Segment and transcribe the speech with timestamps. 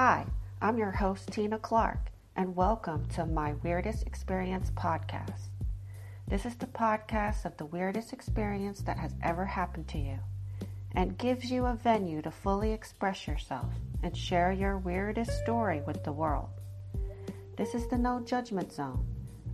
[0.00, 0.26] Hi,
[0.62, 5.48] I'm your host, Tina Clark, and welcome to my Weirdest Experience podcast.
[6.28, 10.20] This is the podcast of the weirdest experience that has ever happened to you
[10.94, 13.72] and gives you a venue to fully express yourself
[14.04, 16.50] and share your weirdest story with the world.
[17.56, 19.04] This is the No Judgment Zone,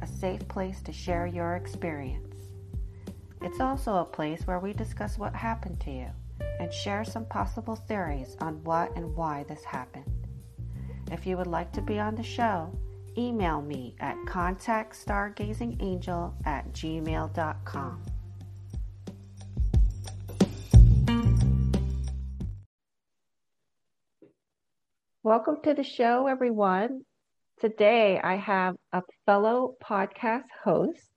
[0.02, 2.36] a safe place to share your experience.
[3.40, 6.10] It's also a place where we discuss what happened to you
[6.60, 10.13] and share some possible theories on what and why this happened.
[11.10, 12.72] If you would like to be on the show,
[13.16, 18.02] email me at contactstargazingangel at gmail.com.
[25.22, 27.02] Welcome to the show, everyone.
[27.60, 31.08] Today I have a fellow podcast host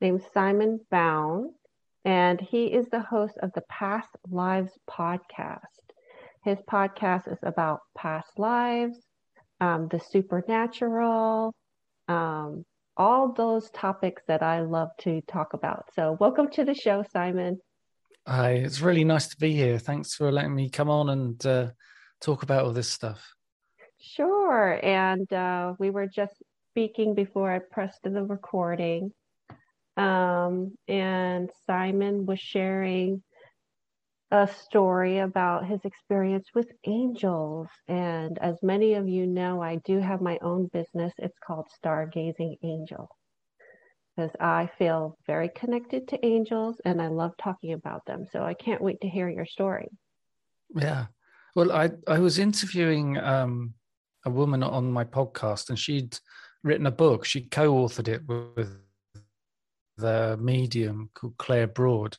[0.00, 1.54] named Simon Bownds,
[2.04, 5.58] and he is the host of the Past Lives podcast.
[6.44, 9.07] His podcast is about past lives,
[9.60, 11.54] um, the supernatural,
[12.08, 12.64] um,
[12.96, 15.86] all those topics that I love to talk about.
[15.94, 17.60] So, welcome to the show, Simon.
[18.26, 19.78] Hi, it's really nice to be here.
[19.78, 21.70] Thanks for letting me come on and uh,
[22.20, 23.32] talk about all this stuff.
[24.00, 24.78] Sure.
[24.82, 26.34] And uh, we were just
[26.70, 29.12] speaking before I pressed the recording.
[29.96, 33.22] Um, and Simon was sharing
[34.30, 37.68] a story about his experience with angels.
[37.86, 41.12] And as many of you know, I do have my own business.
[41.18, 43.08] It's called Stargazing Angel
[44.16, 48.26] because I feel very connected to angels and I love talking about them.
[48.30, 49.88] So I can't wait to hear your story.
[50.74, 51.06] Yeah.
[51.54, 53.74] Well, I, I was interviewing um,
[54.26, 56.18] a woman on my podcast and she'd
[56.64, 57.24] written a book.
[57.24, 58.76] She co authored it with
[59.96, 62.16] the medium called Claire Broad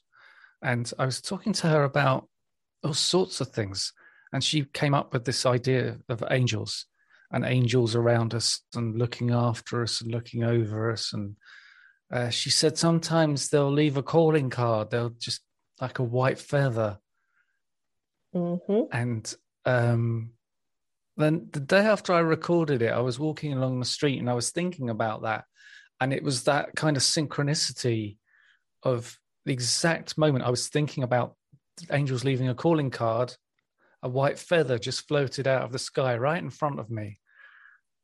[0.61, 2.27] and I was talking to her about
[2.83, 3.93] all sorts of things.
[4.31, 6.85] And she came up with this idea of angels
[7.31, 11.13] and angels around us and looking after us and looking over us.
[11.13, 11.35] And
[12.11, 15.41] uh, she said sometimes they'll leave a calling card, they'll just
[15.79, 16.99] like a white feather.
[18.35, 18.81] Mm-hmm.
[18.91, 20.31] And um,
[21.17, 24.33] then the day after I recorded it, I was walking along the street and I
[24.33, 25.45] was thinking about that.
[26.01, 28.17] And it was that kind of synchronicity
[28.83, 29.17] of
[29.49, 31.33] the exact moment I was thinking about
[31.91, 33.35] angels leaving a calling card,
[34.03, 37.19] a white feather just floated out of the sky right in front of me.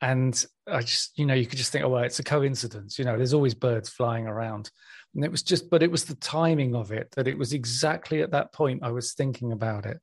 [0.02, 2.98] And I just, you know, you could just think, oh, well, it's a coincidence.
[2.98, 4.72] You know, there's always birds flying around.
[5.14, 8.24] And it was just, but it was the timing of it that it was exactly
[8.24, 10.00] at that point I was thinking about it.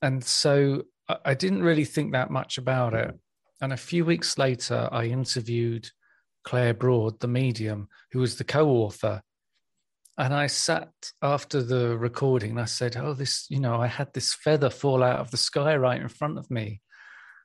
[0.00, 0.84] And so
[1.26, 3.14] I didn't really think that much about it.
[3.60, 5.90] And a few weeks later, I interviewed
[6.44, 9.20] Claire Broad, the medium, who was the co author
[10.18, 10.90] and I sat
[11.22, 12.50] after the recording.
[12.50, 15.36] And I said, "Oh, this, you know, I had this feather fall out of the
[15.36, 16.82] sky right in front of me,"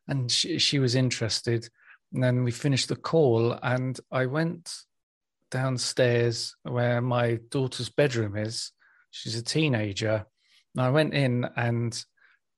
[0.08, 1.70] and she, she was interested.
[2.12, 4.72] And then we finished the call, and I went
[5.52, 8.72] downstairs where my daughter's bedroom is.
[9.12, 10.26] She's a teenager.
[10.76, 12.04] And I went in, and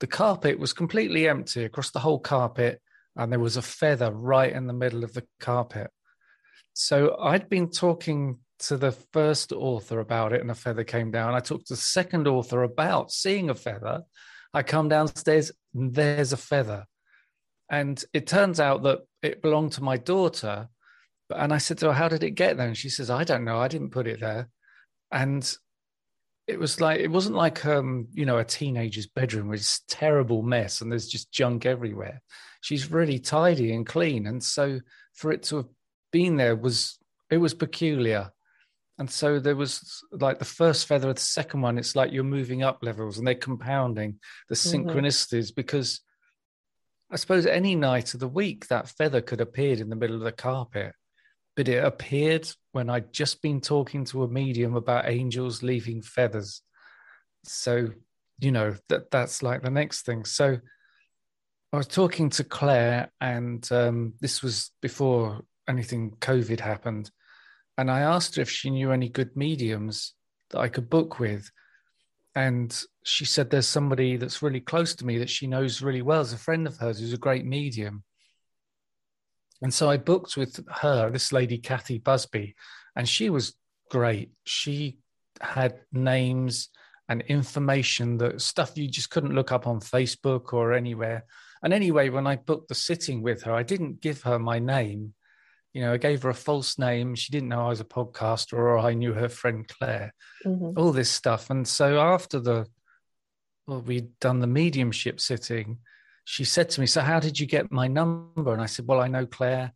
[0.00, 2.80] the carpet was completely empty across the whole carpet,
[3.16, 5.90] and there was a feather right in the middle of the carpet.
[6.72, 11.34] So I'd been talking to the first author about it and a feather came down.
[11.34, 14.02] I talked to the second author about seeing a feather.
[14.54, 16.86] I come downstairs and there's a feather.
[17.68, 20.68] And it turns out that it belonged to my daughter.
[21.34, 22.68] And I said to her, How did it get there?
[22.68, 23.58] And she says, I don't know.
[23.58, 24.48] I didn't put it there.
[25.10, 25.52] And
[26.46, 30.80] it was like, it wasn't like, um, you know, a teenager's bedroom this terrible mess
[30.80, 32.22] and there's just junk everywhere.
[32.60, 34.26] She's really tidy and clean.
[34.26, 34.80] And so
[35.14, 35.68] for it to have
[36.12, 36.98] been there was,
[37.30, 38.30] it was peculiar
[38.98, 42.24] and so there was like the first feather, of the second one, it's like you're
[42.24, 44.18] moving up levels and they're compounding
[44.48, 44.88] the mm-hmm.
[44.88, 46.00] synchronicities because
[47.10, 50.22] I suppose any night of the week that feather could appear in the middle of
[50.22, 50.92] the carpet.
[51.56, 56.60] But it appeared when I'd just been talking to a medium about angels leaving feathers.
[57.44, 57.90] So,
[58.38, 60.26] you know, that that's like the next thing.
[60.26, 60.58] So
[61.72, 67.10] I was talking to Claire, and um, this was before anything COVID happened
[67.78, 70.14] and I asked her if she knew any good mediums
[70.50, 71.50] that I could book with.
[72.34, 76.20] And she said there's somebody that's really close to me that she knows really well
[76.20, 78.02] as a friend of hers who's a great medium.
[79.62, 82.54] And so I booked with her, this lady, Kathy Busby,
[82.94, 83.54] and she was
[83.90, 84.30] great.
[84.44, 84.98] She
[85.40, 86.68] had names
[87.08, 91.24] and information that stuff you just couldn't look up on Facebook or anywhere.
[91.62, 95.14] And anyway, when I booked the sitting with her, I didn't give her my name
[95.76, 97.14] you know, I gave her a false name.
[97.14, 100.70] She didn't know I was a podcaster or I knew her friend Claire, mm-hmm.
[100.74, 101.50] all this stuff.
[101.50, 102.66] And so after the,
[103.66, 105.80] well, we'd done the mediumship sitting,
[106.24, 108.54] she said to me, So, how did you get my number?
[108.54, 109.74] And I said, Well, I know Claire.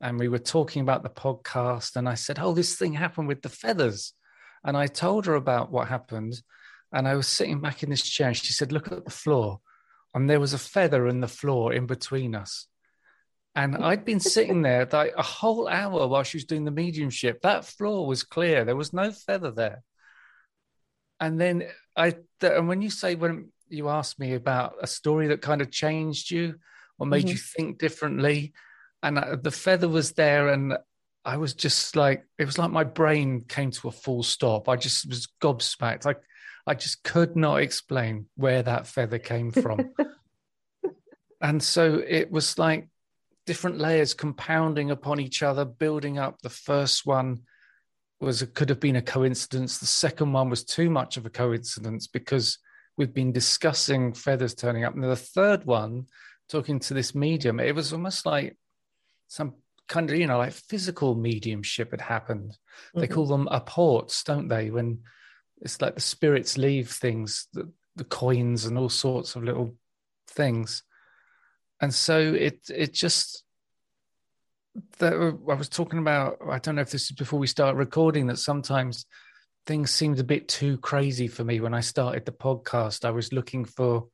[0.00, 1.94] And we were talking about the podcast.
[1.94, 4.14] And I said, Oh, this thing happened with the feathers.
[4.64, 6.42] And I told her about what happened.
[6.92, 8.26] And I was sitting back in this chair.
[8.26, 9.60] And she said, Look at the floor.
[10.12, 12.66] And there was a feather in the floor in between us.
[13.56, 17.40] And I'd been sitting there like a whole hour while she was doing the mediumship.
[17.40, 18.66] That floor was clear.
[18.66, 19.82] There was no feather there.
[21.18, 21.64] And then
[21.96, 25.70] I, and when you say, when you asked me about a story that kind of
[25.70, 26.56] changed you
[26.98, 27.28] or made mm-hmm.
[27.28, 28.52] you think differently,
[29.02, 30.76] and uh, the feather was there, and
[31.24, 34.68] I was just like, it was like my brain came to a full stop.
[34.68, 36.04] I just was gobsmacked.
[36.04, 36.20] Like,
[36.66, 39.94] I just could not explain where that feather came from.
[41.40, 42.88] and so it was like,
[43.46, 46.42] different layers compounding upon each other, building up.
[46.42, 47.42] The first one
[48.20, 49.78] was could have been a coincidence.
[49.78, 52.58] The second one was too much of a coincidence because
[52.96, 54.94] we've been discussing feathers turning up.
[54.94, 56.06] And the third one,
[56.48, 58.56] talking to this medium, it was almost like
[59.28, 59.54] some
[59.88, 62.50] kind of, you know, like physical mediumship had happened.
[62.50, 63.00] Mm-hmm.
[63.00, 64.70] They call them apports, don't they?
[64.70, 65.00] When
[65.60, 69.74] it's like the spirits leave things, the, the coins and all sorts of little
[70.28, 70.82] things
[71.80, 73.44] and so it it just
[74.98, 76.38] that I was talking about.
[76.48, 78.26] I don't know if this is before we start recording.
[78.26, 79.06] That sometimes
[79.66, 83.04] things seemed a bit too crazy for me when I started the podcast.
[83.04, 84.08] I was looking for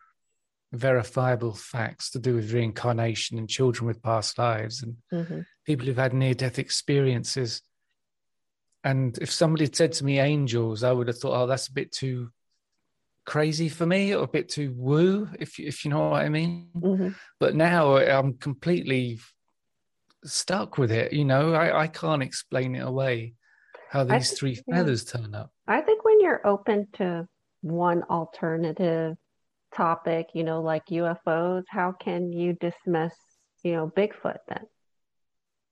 [0.73, 5.41] verifiable facts to do with reincarnation and children with past lives and mm-hmm.
[5.67, 7.61] people who've had near death experiences.
[8.83, 11.73] And if somebody had said to me angels, I would have thought, oh, that's a
[11.73, 12.31] bit too
[13.25, 16.69] crazy for me or a bit too woo, if if you know what I mean.
[16.77, 17.09] Mm-hmm.
[17.39, 19.21] But now I'm completely
[20.25, 21.13] stuck with it.
[21.13, 23.35] You know, I, I can't explain it away
[23.91, 25.21] how these think, three feathers yeah.
[25.21, 25.51] turn up.
[25.67, 27.27] I think when you're open to
[27.61, 29.17] one alternative
[29.75, 33.15] topic, you know, like UFOs, how can you dismiss,
[33.63, 34.65] you know, Bigfoot then?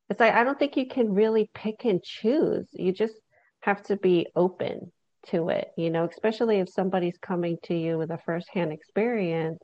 [0.09, 2.69] It's like I don't think you can really pick and choose.
[2.73, 3.15] You just
[3.61, 4.93] have to be open
[5.29, 9.59] to it, you know, especially if somebody's coming to you with a firsthand experience.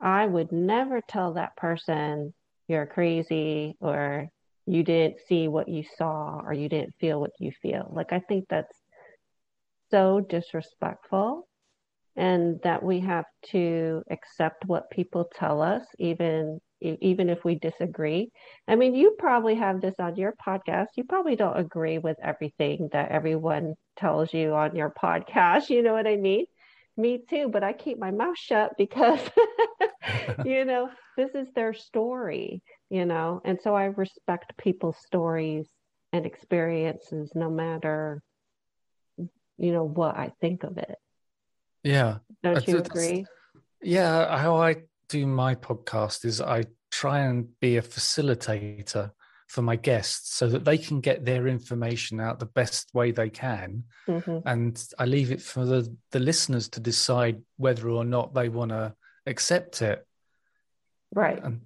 [0.00, 2.34] I would never tell that person
[2.68, 4.28] you're crazy or
[4.66, 7.90] you didn't see what you saw or you didn't feel what you feel.
[7.94, 8.76] Like, I think that's
[9.90, 11.46] so disrespectful
[12.16, 18.30] and that we have to accept what people tell us, even even if we disagree.
[18.68, 20.88] I mean, you probably have this on your podcast.
[20.96, 25.68] You probably don't agree with everything that everyone tells you on your podcast.
[25.74, 26.46] You know what I mean?
[26.96, 29.18] Me too, but I keep my mouth shut because,
[30.44, 35.66] you know, this is their story, you know, and so I respect people's stories
[36.12, 38.22] and experiences no matter,
[39.16, 40.96] you know, what I think of it.
[41.82, 42.18] Yeah.
[42.42, 43.26] Don't you agree?
[43.82, 44.38] Yeah.
[44.38, 44.76] How I
[45.08, 49.10] do my podcast is I try and be a facilitator
[49.48, 53.30] for my guests so that they can get their information out the best way they
[53.30, 53.84] can.
[54.08, 54.38] Mm-hmm.
[54.46, 58.70] And I leave it for the, the listeners to decide whether or not they want
[58.70, 58.94] to
[59.26, 60.06] accept it.
[61.12, 61.42] Right.
[61.42, 61.62] And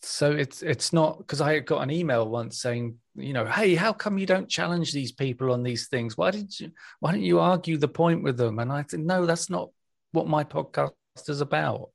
[0.00, 3.92] so it's it's not because I got an email once saying, you know, hey, how
[3.92, 6.16] come you don't challenge these people on these things?
[6.16, 8.58] Why did you why don't you argue the point with them?
[8.58, 9.70] And I said, no, that's not
[10.10, 10.92] what my podcast
[11.28, 11.90] is about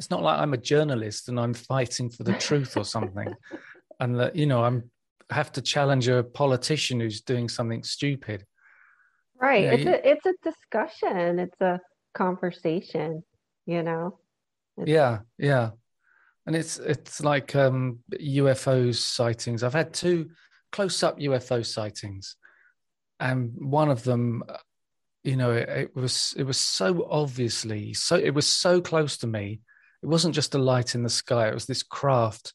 [0.00, 3.34] it's not like I'm a journalist and I'm fighting for the truth or something,
[4.00, 4.90] and that you know I'm
[5.28, 8.46] have to challenge a politician who's doing something stupid.
[9.38, 9.64] Right.
[9.64, 11.38] it's you, a it's a discussion.
[11.38, 11.80] It's a
[12.14, 13.24] conversation.
[13.66, 14.18] You know.
[14.78, 14.88] It's...
[14.88, 15.18] Yeah.
[15.36, 15.72] Yeah.
[16.46, 19.62] And it's it's like um, UFO sightings.
[19.62, 20.30] I've had two
[20.72, 22.36] close up UFO sightings,
[23.20, 24.44] and one of them
[25.24, 29.26] you know it, it, was it was so obviously so it was so close to
[29.26, 29.60] me
[30.02, 32.54] it wasn't just a light in the sky, it was this craft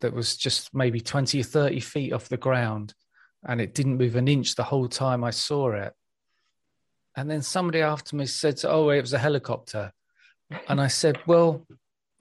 [0.00, 2.94] that was just maybe 20 or 30 feet off the ground
[3.46, 5.92] and it didn't move an inch the whole time I saw it.
[7.16, 9.92] And then somebody after me said, Oh, it was a helicopter.
[10.68, 11.66] And I said, Well,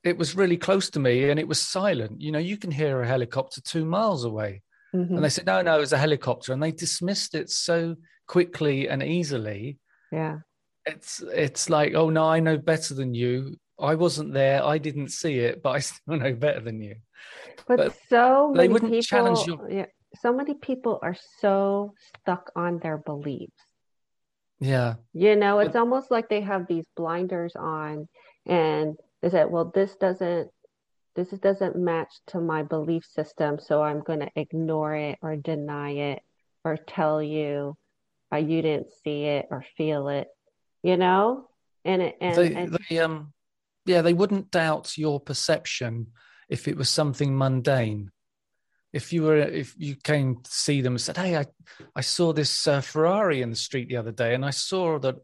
[0.03, 2.21] it was really close to me and it was silent.
[2.21, 4.61] You know, you can hear a helicopter two miles away.
[4.95, 5.15] Mm-hmm.
[5.15, 6.53] And they said, No, no, it was a helicopter.
[6.53, 7.95] And they dismissed it so
[8.27, 9.77] quickly and easily.
[10.11, 10.39] Yeah.
[10.85, 13.57] It's it's like, oh no, I know better than you.
[13.79, 14.63] I wasn't there.
[14.63, 16.95] I didn't see it, but I still know better than you.
[17.67, 19.59] But, but so they wouldn't people, challenge you.
[19.69, 19.85] Yeah,
[20.21, 23.53] so many people are so stuck on their beliefs.
[24.59, 24.95] Yeah.
[25.13, 28.07] You know, it's but, almost like they have these blinders on
[28.45, 30.49] and they said, well, this doesn't
[31.15, 35.91] this doesn't match to my belief system, so I'm going to ignore it or deny
[35.91, 36.21] it
[36.63, 37.75] or tell you
[38.31, 40.27] uh, you didn't see it or feel it,
[40.83, 41.49] you know?
[41.83, 43.33] And it and, they, and they um
[43.89, 46.07] yeah, they wouldn't doubt your perception
[46.47, 48.11] if it was something mundane.
[48.93, 51.45] If you were, if you came to see them and said, "Hey, I,
[51.95, 55.15] I saw this uh, Ferrari in the street the other day, and I saw that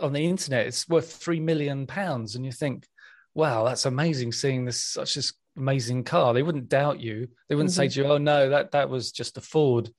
[0.00, 2.86] on the internet it's worth three million pounds," and you think,
[3.34, 4.32] "Wow, that's amazing!
[4.32, 7.28] Seeing this such this amazing car." They wouldn't doubt you.
[7.48, 7.82] They wouldn't mm-hmm.
[7.82, 9.90] say to you, "Oh no, that that was just a Ford."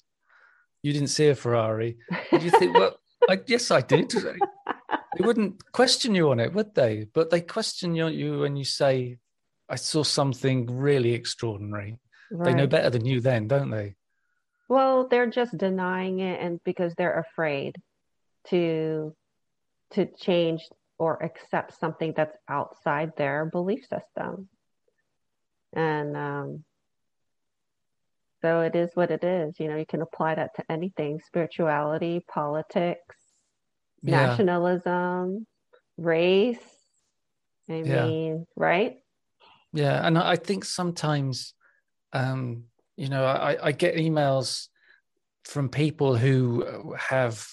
[0.81, 1.97] You didn't see a Ferrari.
[2.33, 2.97] And you think, well,
[3.29, 4.13] I, yes, I did.
[5.17, 7.07] They wouldn't question you on it, would they?
[7.13, 9.17] But they question you when you say,
[9.69, 11.97] I saw something really extraordinary.
[12.31, 12.45] Right.
[12.45, 13.95] They know better than you then, don't they?
[14.69, 17.75] Well, they're just denying it and because they're afraid
[18.49, 19.15] to
[19.91, 20.61] to change
[20.97, 24.49] or accept something that's outside their belief system.
[25.73, 26.63] And um,
[28.41, 29.59] so it is what it is.
[29.59, 33.15] You know, you can apply that to anything spirituality, politics,
[34.03, 34.27] yeah.
[34.27, 35.47] nationalism,
[35.97, 36.57] race.
[37.69, 38.05] I yeah.
[38.05, 38.97] mean, right?
[39.71, 40.05] Yeah.
[40.05, 41.53] And I think sometimes,
[42.11, 42.65] um,
[42.97, 44.67] you know, I, I get emails
[45.45, 47.47] from people who have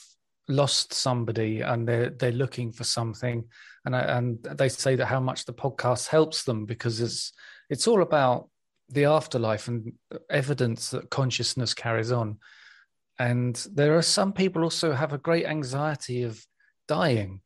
[0.48, 3.44] lost somebody and they're they're looking for something
[3.84, 7.32] and I, and they say that how much the podcast helps them because it's
[7.68, 8.48] it's all about
[8.88, 9.92] the afterlife and
[10.28, 12.38] evidence that consciousness carries on
[13.20, 16.44] and there are some people also have a great anxiety of
[16.88, 17.40] dying.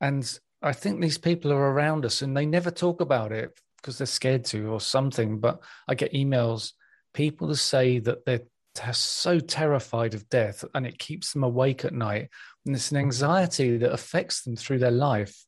[0.00, 3.98] And i think these people are around us and they never talk about it because
[3.98, 6.72] they're scared to or something but i get emails
[7.12, 8.46] people to say that they're
[8.92, 12.28] so terrified of death and it keeps them awake at night.
[12.66, 15.46] And it's an anxiety that affects them through their life.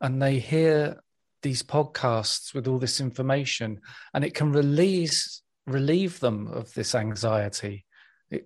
[0.00, 1.02] And they hear
[1.42, 3.80] these podcasts with all this information
[4.12, 7.84] and it can release relieve them of this anxiety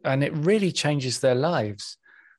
[0.05, 1.97] and it really changes their lives.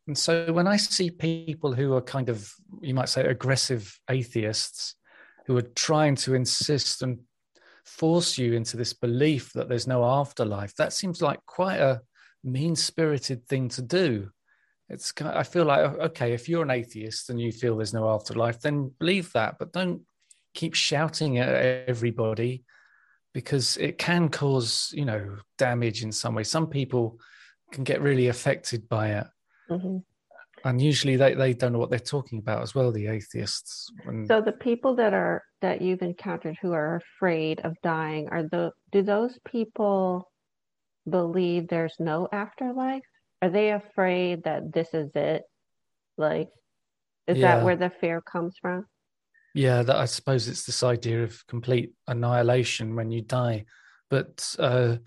[0.07, 4.95] And so when I see people who are kind of, you might say, aggressive atheists
[5.47, 7.19] who are trying to insist and
[7.85, 12.01] force you into this belief that there's no afterlife, that seems like quite a
[12.43, 14.29] mean spirited thing to do.
[14.89, 18.61] It's I feel like, okay, if you're an atheist and you feel there's no afterlife,
[18.61, 20.01] then believe that, but don't
[20.53, 21.49] keep shouting at
[21.87, 22.63] everybody
[23.33, 26.43] because it can cause, you know, damage in some way.
[26.43, 27.19] Some people
[27.71, 29.27] can get really affected by it.
[29.69, 29.97] Mm-hmm.
[30.65, 33.87] And usually they, they don't know what they're talking about as well, the atheists.
[34.05, 34.27] And...
[34.27, 38.71] So the people that are that you've encountered who are afraid of dying are the
[38.91, 40.31] do those people
[41.07, 43.03] believe there's no afterlife?
[43.43, 45.43] Are they afraid that this is it?
[46.17, 46.49] Like
[47.27, 47.57] is yeah.
[47.57, 48.87] that where the fear comes from?
[49.53, 53.65] Yeah, that I suppose it's this idea of complete annihilation when you die.
[54.09, 54.97] But uh,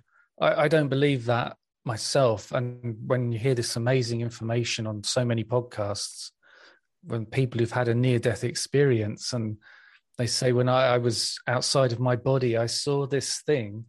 [0.40, 1.57] I, I don't believe that
[1.88, 6.30] myself and when you hear this amazing information on so many podcasts
[7.02, 9.56] when people who've had a near death experience and
[10.18, 13.86] they say when I, I, was outside of my body i saw this thing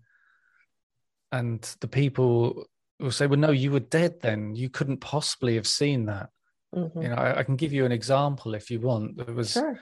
[1.34, 2.64] and the people
[3.02, 6.30] will say well no you were dead then you couldn't possibly have seen that
[6.74, 7.02] mm-hmm.
[7.02, 9.78] you know I, I, can give you an example if you want there was sure.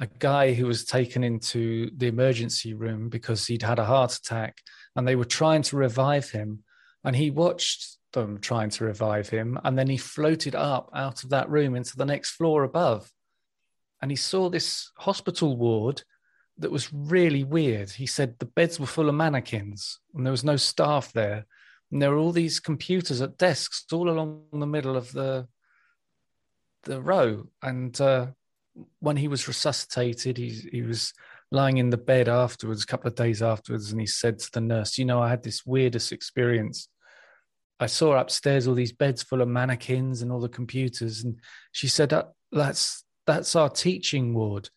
[0.00, 4.56] a guy who was taken into the emergency room because he'd had a heart attack
[4.96, 6.64] and they were trying to revive him
[7.04, 9.58] and he watched them trying to revive him.
[9.64, 13.10] And then he floated up out of that room into the next floor above.
[14.02, 16.02] And he saw this hospital ward
[16.58, 17.90] that was really weird.
[17.90, 21.46] He said the beds were full of mannequins and there was no staff there.
[21.90, 25.48] And there were all these computers at desks all along the middle of the
[26.84, 27.46] the row.
[27.62, 28.28] And uh,
[29.00, 31.12] when he was resuscitated, he, he was
[31.50, 34.60] lying in the bed afterwards, a couple of days afterwards, and he said to the
[34.60, 36.88] nurse, You know, I had this weirdest experience.
[37.78, 41.24] I saw upstairs all these beds full of mannequins and all the computers.
[41.24, 41.40] And
[41.72, 44.70] she said, uh, That's that's our teaching ward.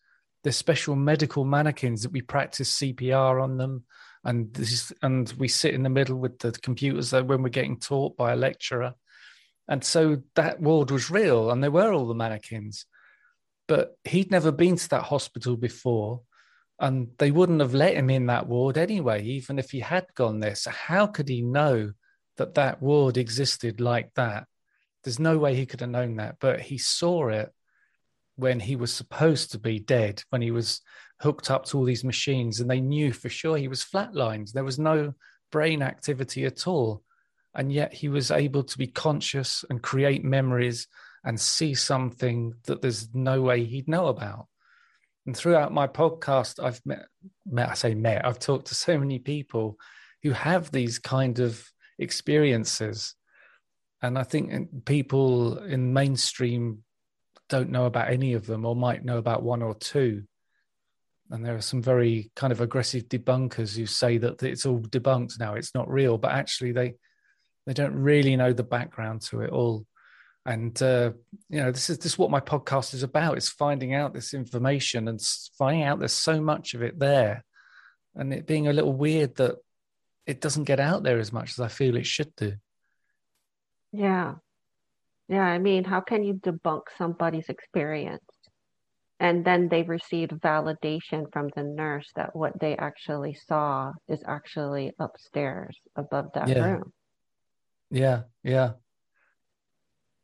[0.44, 3.86] There's special medical mannequins that we practice CPR on them.
[4.26, 8.16] And this and we sit in the middle with the computers when we're getting taught
[8.16, 8.94] by a lecturer.
[9.68, 12.86] And so that ward was real, and there were all the mannequins.
[13.68, 16.22] But he'd never been to that hospital before
[16.84, 20.42] and they wouldn't have let him in that ward anyway, even if he had gone
[20.42, 20.54] there.
[20.54, 21.94] So, how could he know
[22.36, 24.48] that that ward existed like that?
[25.02, 27.54] There's no way he could have known that, but he saw it
[28.36, 30.82] when he was supposed to be dead, when he was
[31.22, 34.52] hooked up to all these machines, and they knew for sure he was flatlined.
[34.52, 35.14] There was no
[35.54, 37.02] brain activity at all.
[37.56, 40.88] And yet he was able to be conscious and create memories
[41.24, 44.48] and see something that there's no way he'd know about.
[45.26, 47.06] And throughout my podcast, I've met,
[47.46, 49.78] met, I say met, I've talked to so many people
[50.22, 51.66] who have these kind of
[51.98, 53.16] experiences.
[54.02, 56.84] And I think people in mainstream
[57.50, 60.24] don't know about any of them or might know about one or two.
[61.34, 65.40] and there are some very kind of aggressive debunkers who say that it's all debunked
[65.40, 66.94] now it's not real but actually they
[67.66, 69.86] they don't really know the background to it all
[70.46, 71.12] and uh,
[71.50, 74.34] you know this is this is what my podcast is about it's finding out this
[74.34, 75.22] information and
[75.58, 77.44] finding out there's so much of it there
[78.16, 79.56] and it being a little weird that
[80.26, 82.54] it doesn't get out there as much as i feel it should do.
[83.92, 84.36] Yeah.
[85.30, 88.24] Yeah i mean how can you debunk somebody's experience?
[89.20, 94.92] And then they received validation from the nurse that what they actually saw is actually
[95.00, 96.66] upstairs above that yeah.
[96.66, 96.92] room.
[97.90, 98.72] Yeah yeah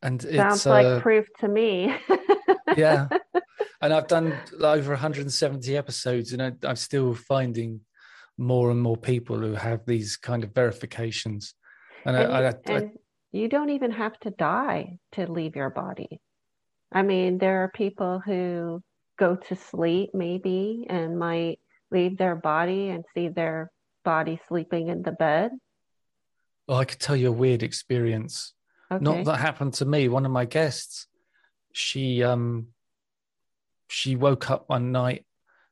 [0.01, 1.96] and sounds like uh, proof to me.
[2.77, 3.08] Yeah.
[3.82, 7.82] And i've done over 170 episodes and I, i'm still finding
[8.38, 11.56] more and more people who have these kind of verifications.
[12.06, 12.91] And, and, I, I, and
[13.32, 16.22] you don't even have to die to leave your body.
[16.91, 18.82] I mean there are people who
[19.18, 21.60] go to sleep maybe and might
[21.91, 23.72] leave their body and see their
[24.06, 25.51] body sleeping in the bed.
[26.68, 28.53] Well i could tell you a weird experience
[28.91, 29.03] Okay.
[29.03, 30.08] Not that happened to me.
[30.08, 31.08] One of my guests,
[31.74, 32.67] she um
[33.88, 35.25] she woke up one night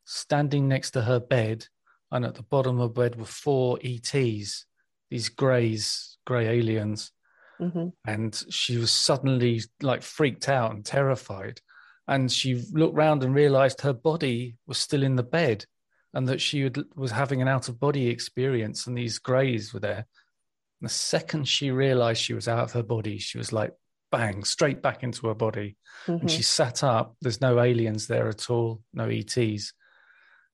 [0.05, 1.65] standing next to her bed,
[2.11, 4.65] and at the bottom of the bed were four ETs,
[5.09, 7.11] these greys, grey aliens.
[7.59, 7.87] Mm-hmm.
[8.05, 11.59] And she was suddenly like freaked out and terrified.
[12.07, 15.65] And she looked round and realized her body was still in the bed
[16.13, 20.05] and that she was having an out of body experience and these greys were there
[20.81, 23.73] the second she realized she was out of her body, she was like,
[24.11, 25.77] bang, straight back into her body.
[26.05, 26.21] Mm-hmm.
[26.21, 27.15] And she sat up.
[27.21, 29.73] There's no aliens there at all, no ETs.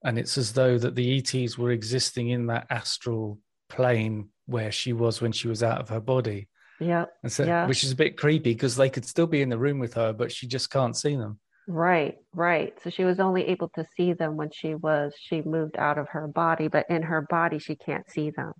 [0.03, 3.39] And it's as though that the ETs were existing in that astral
[3.69, 6.47] plane where she was when she was out of her body.
[6.79, 7.05] Yeah.
[7.27, 7.67] So, yeah.
[7.67, 10.11] Which is a bit creepy because they could still be in the room with her,
[10.11, 11.39] but she just can't see them.
[11.65, 12.73] Right, right.
[12.83, 16.09] So she was only able to see them when she was she moved out of
[16.09, 18.51] her body, but in her body she can't see them.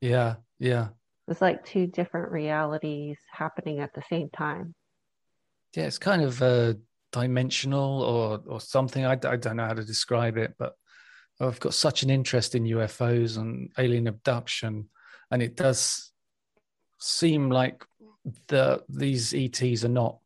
[0.00, 0.88] Yeah, yeah.
[1.26, 4.74] It's like two different realities happening at the same time.
[5.74, 6.74] Yeah, it's kind of uh,
[7.12, 9.04] dimensional or or something.
[9.04, 10.74] I, I don't know how to describe it, but
[11.40, 14.88] I've got such an interest in UFOs and alien abduction,
[15.30, 16.12] and it does
[16.98, 17.84] seem like
[18.48, 20.18] the these ETs are not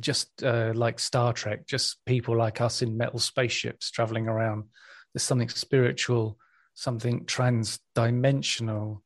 [0.00, 4.64] just uh, like Star Trek, just people like us in metal spaceships traveling around.
[5.12, 6.38] There's something spiritual,
[6.74, 9.03] something trans-dimensional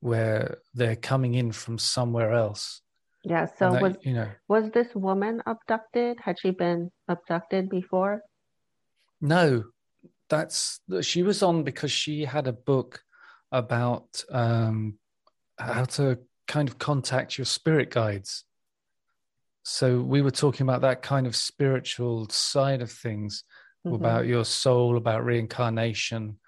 [0.00, 2.80] where they're coming in from somewhere else.
[3.24, 3.46] Yeah.
[3.58, 6.18] So that, was you know was this woman abducted?
[6.20, 8.22] Had she been abducted before?
[9.20, 9.64] No,
[10.28, 13.02] that's she was on because she had a book
[13.50, 14.98] about um,
[15.58, 18.44] how to kind of contact your spirit guides.
[19.64, 23.44] So we were talking about that kind of spiritual side of things,
[23.86, 23.94] mm-hmm.
[23.94, 26.38] about your soul, about reincarnation,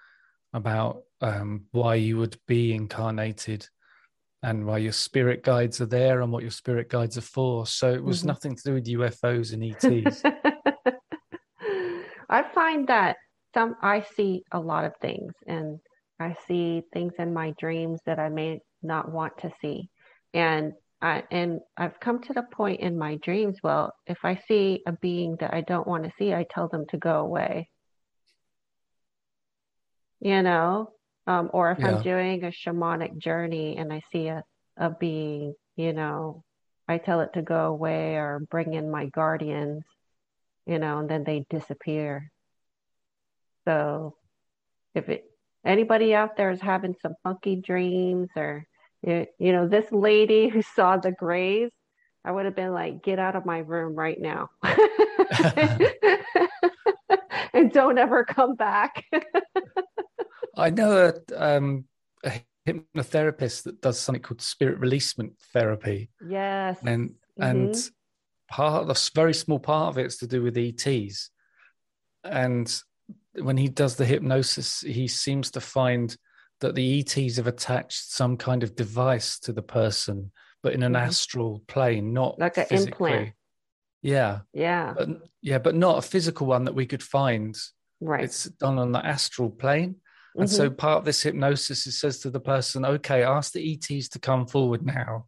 [0.53, 3.67] about um, why you would be incarnated
[4.43, 7.67] and why your spirit guides are there and what your spirit guides are for.
[7.67, 8.27] So it was mm-hmm.
[8.27, 10.23] nothing to do with UFOs and ETs.
[12.29, 13.17] I find that
[13.53, 15.79] some I see a lot of things and
[16.19, 19.89] I see things in my dreams that I may not want to see.
[20.33, 24.81] And I and I've come to the point in my dreams, well, if I see
[24.87, 27.69] a being that I don't want to see, I tell them to go away
[30.21, 30.91] you know,
[31.27, 31.87] um, or if yeah.
[31.87, 34.43] I'm doing a shamanic journey and I see a,
[34.77, 36.43] a being, you know,
[36.87, 39.83] I tell it to go away or bring in my guardians,
[40.65, 42.31] you know, and then they disappear.
[43.65, 44.15] So
[44.93, 45.25] if it,
[45.65, 48.65] anybody out there is having some funky dreams or,
[49.01, 51.71] you you know, this lady who saw the grays,
[52.23, 54.49] I would have been like, get out of my room right now.
[57.53, 59.03] and don't ever come back.
[60.55, 61.85] I know a, um,
[62.23, 66.09] a hypnotherapist that does something called spirit releasement therapy.
[66.27, 66.77] Yes.
[66.85, 67.43] And mm-hmm.
[67.43, 67.75] and
[68.49, 71.29] part of the very small part of it is to do with ETs.
[72.23, 72.73] And
[73.33, 76.15] when he does the hypnosis, he seems to find
[76.59, 80.93] that the ETs have attached some kind of device to the person, but in an
[80.93, 81.07] mm-hmm.
[81.07, 83.33] astral plane, not like an implant.
[84.03, 84.39] Yeah.
[84.53, 84.93] Yeah.
[84.95, 85.09] But,
[85.41, 87.57] yeah, but not a physical one that we could find.
[87.99, 88.23] Right.
[88.23, 89.97] It's done on the astral plane.
[90.35, 90.55] And mm-hmm.
[90.55, 94.19] so part of this hypnosis it says to the person, okay, ask the ETs to
[94.19, 95.25] come forward now.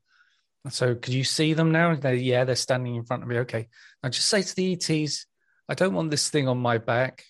[0.70, 1.96] So could you see them now?
[1.96, 3.40] They, yeah, they're standing in front of me.
[3.40, 3.68] Okay.
[4.02, 5.26] Now just say to the ETs,
[5.68, 7.26] I don't want this thing on my back.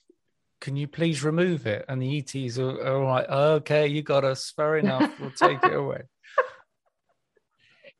[0.61, 1.85] Can you please remove it?
[1.89, 3.29] And the ETs are, are all right.
[3.29, 4.53] Okay, you got us.
[4.55, 5.11] Fair enough.
[5.19, 6.03] We'll take it away.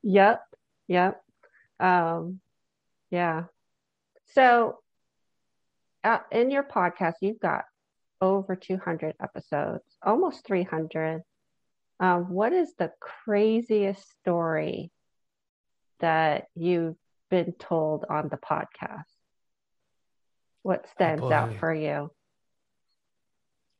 [0.05, 0.43] Yep.
[0.89, 1.23] Yep.
[1.79, 2.41] Um,
[3.09, 3.43] yeah.
[4.33, 4.79] So
[6.03, 7.63] uh, in your podcast, you've got
[8.23, 11.21] over 200 episodes, almost 300.
[11.99, 14.91] Um, what is the craziest story
[15.99, 16.95] that you've
[17.29, 19.03] been told on the podcast?
[20.61, 22.11] What stands oh out for you?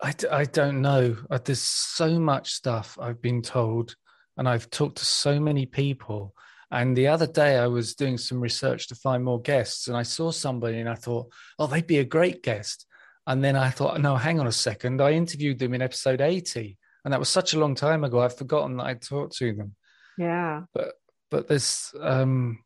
[0.02, 1.16] I, I don't know.
[1.32, 3.96] Uh, there's so much stuff I've been told,
[4.36, 6.36] and I've talked to so many people.
[6.70, 10.04] And the other day, I was doing some research to find more guests, and I
[10.04, 12.86] saw somebody, and I thought, oh, they'd be a great guest.
[13.26, 15.02] And then I thought, no, hang on a second.
[15.02, 18.20] I interviewed them in episode 80, and that was such a long time ago.
[18.20, 19.76] I've forgotten that I talked to them.
[20.18, 20.64] Yeah.
[20.74, 20.96] But
[21.32, 22.60] but there's um,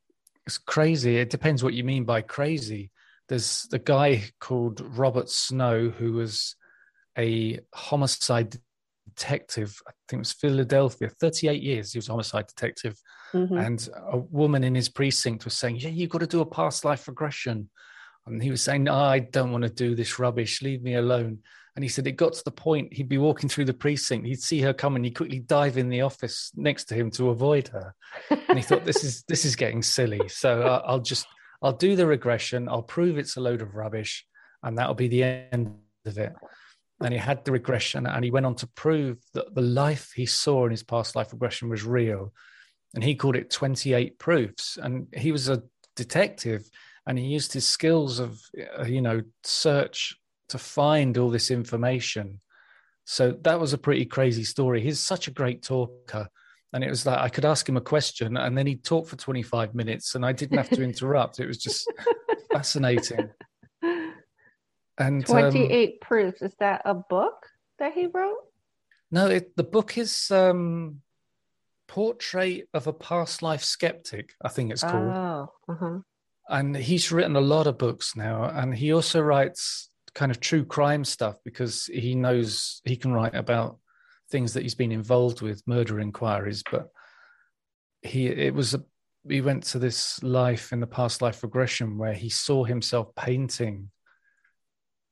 [0.46, 1.18] it's crazy.
[1.18, 2.92] It depends what you mean by crazy.
[3.30, 6.56] There's the guy called Robert Snow who was
[7.18, 8.58] a homicide
[9.08, 9.82] detective.
[9.88, 11.10] I think it was Philadelphia.
[11.10, 13.00] Thirty-eight years he was a homicide detective,
[13.34, 13.58] mm-hmm.
[13.58, 16.84] and a woman in his precinct was saying, "Yeah, you've got to do a past
[16.84, 17.70] life regression."
[18.28, 20.62] And he was saying, no, I don't want to do this rubbish.
[20.62, 21.40] Leave me alone.
[21.76, 24.42] And he said it got to the point he'd be walking through the precinct, he'd
[24.42, 27.68] see her come, and he'd quickly dive in the office next to him to avoid
[27.68, 27.94] her.
[28.32, 30.28] And he thought, this is this is getting silly.
[30.28, 31.28] So uh, I'll just
[31.62, 32.68] I'll do the regression.
[32.68, 34.26] I'll prove it's a load of rubbish,
[34.64, 36.34] and that'll be the end of it.
[37.00, 40.26] And he had the regression, and he went on to prove that the life he
[40.26, 42.34] saw in his past life regression was real.
[42.96, 44.78] And he called it 28 proofs.
[44.82, 45.62] And he was a
[45.96, 46.68] detective,
[47.08, 48.40] and he used his skills of
[48.78, 50.16] uh, you know search
[50.50, 52.40] to find all this information.
[53.06, 54.82] So that was a pretty crazy story.
[54.82, 56.28] He's such a great talker.
[56.74, 59.16] And it was like I could ask him a question and then he'd talk for
[59.16, 61.40] 25 minutes and I didn't have to interrupt.
[61.40, 61.90] It was just
[62.52, 63.30] fascinating.
[65.00, 66.42] And 28 um, proofs.
[66.42, 67.46] Is that a book
[67.78, 68.38] that he wrote?
[69.12, 71.02] No, it, the book is um,
[71.88, 75.14] Portrait of a Past Life Skeptic, I think it's called.
[75.14, 76.00] Oh, uh-huh.
[76.50, 78.46] And he's written a lot of books now.
[78.46, 83.36] And he also writes kind of true crime stuff because he knows he can write
[83.36, 83.78] about
[84.32, 86.64] things that he's been involved with, murder inquiries.
[86.70, 86.88] But
[88.02, 88.84] he, it was a,
[89.28, 93.92] he went to this life in the past life regression where he saw himself painting.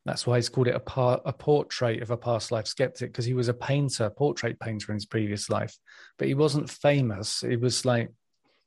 [0.05, 3.25] That's why he's called it a, par, a portrait of a past life skeptic because
[3.25, 5.75] he was a painter, portrait painter in his previous life,
[6.17, 7.43] but he wasn't famous.
[7.43, 8.11] It was like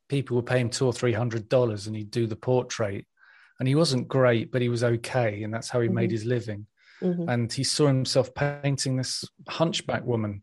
[0.08, 3.06] people would pay him two or three hundred dollars and he'd do the portrait
[3.58, 5.96] and he wasn't great, but he was okay, and that's how he mm-hmm.
[5.96, 6.66] made his living.
[7.02, 7.28] Mm-hmm.
[7.28, 10.42] And he saw himself painting this hunchback woman,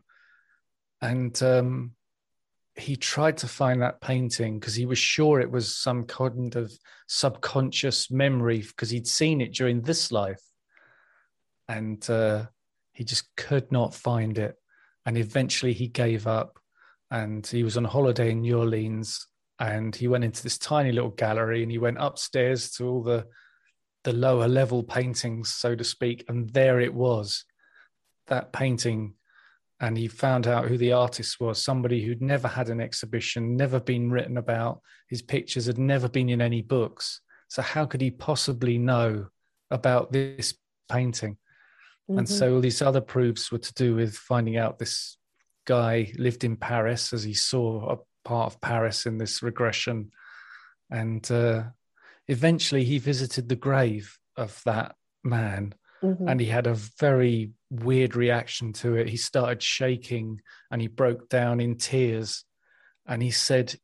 [1.01, 1.91] and um,
[2.75, 6.71] he tried to find that painting because he was sure it was some kind of
[7.07, 10.43] subconscious memory because he'd seen it during this life,
[11.69, 12.45] and uh,
[12.93, 14.55] he just could not find it.
[15.05, 16.59] And eventually, he gave up,
[17.11, 19.27] and he was on holiday in New Orleans
[19.59, 23.25] and he went into this tiny little gallery and he went upstairs to all the
[24.03, 27.43] the lower level paintings so to speak and there it was
[28.27, 29.13] that painting.
[29.79, 33.79] And he found out who the artist was somebody who'd never had an exhibition never
[33.79, 34.81] been written about.
[35.09, 37.21] His pictures had never been in any books.
[37.49, 39.27] So how could he possibly know
[39.71, 40.53] about this
[40.89, 41.37] painting?
[42.09, 42.19] Mm-hmm.
[42.19, 45.17] and so all these other proofs were to do with finding out this
[45.65, 50.11] guy lived in paris as he saw part of Paris in this regression.
[50.91, 51.63] And uh,
[52.27, 56.27] eventually he visited the grave of that man mm-hmm.
[56.27, 59.07] and he had a very weird reaction to it.
[59.07, 62.43] He started shaking and he broke down in tears.
[63.07, 63.75] And he said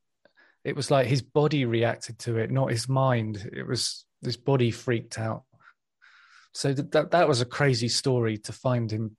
[0.63, 3.49] it was like his body reacted to it, not his mind.
[3.53, 5.43] It was his body freaked out.
[6.53, 9.15] So that that was a crazy story to find him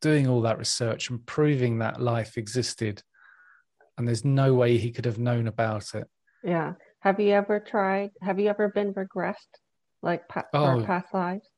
[0.00, 3.02] doing all that research and proving that life existed
[4.02, 6.08] and there's no way he could have known about it.
[6.42, 6.72] Yeah.
[7.02, 8.10] Have you ever tried?
[8.20, 9.36] Have you ever been regressed,
[10.02, 11.48] like pa- oh, past lives?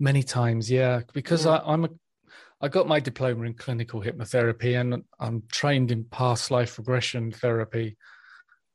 [0.00, 1.02] Many times, yeah.
[1.12, 1.52] Because yeah.
[1.52, 1.90] I, I'm a,
[2.60, 7.96] I got my diploma in clinical hypnotherapy, and I'm trained in past life regression therapy.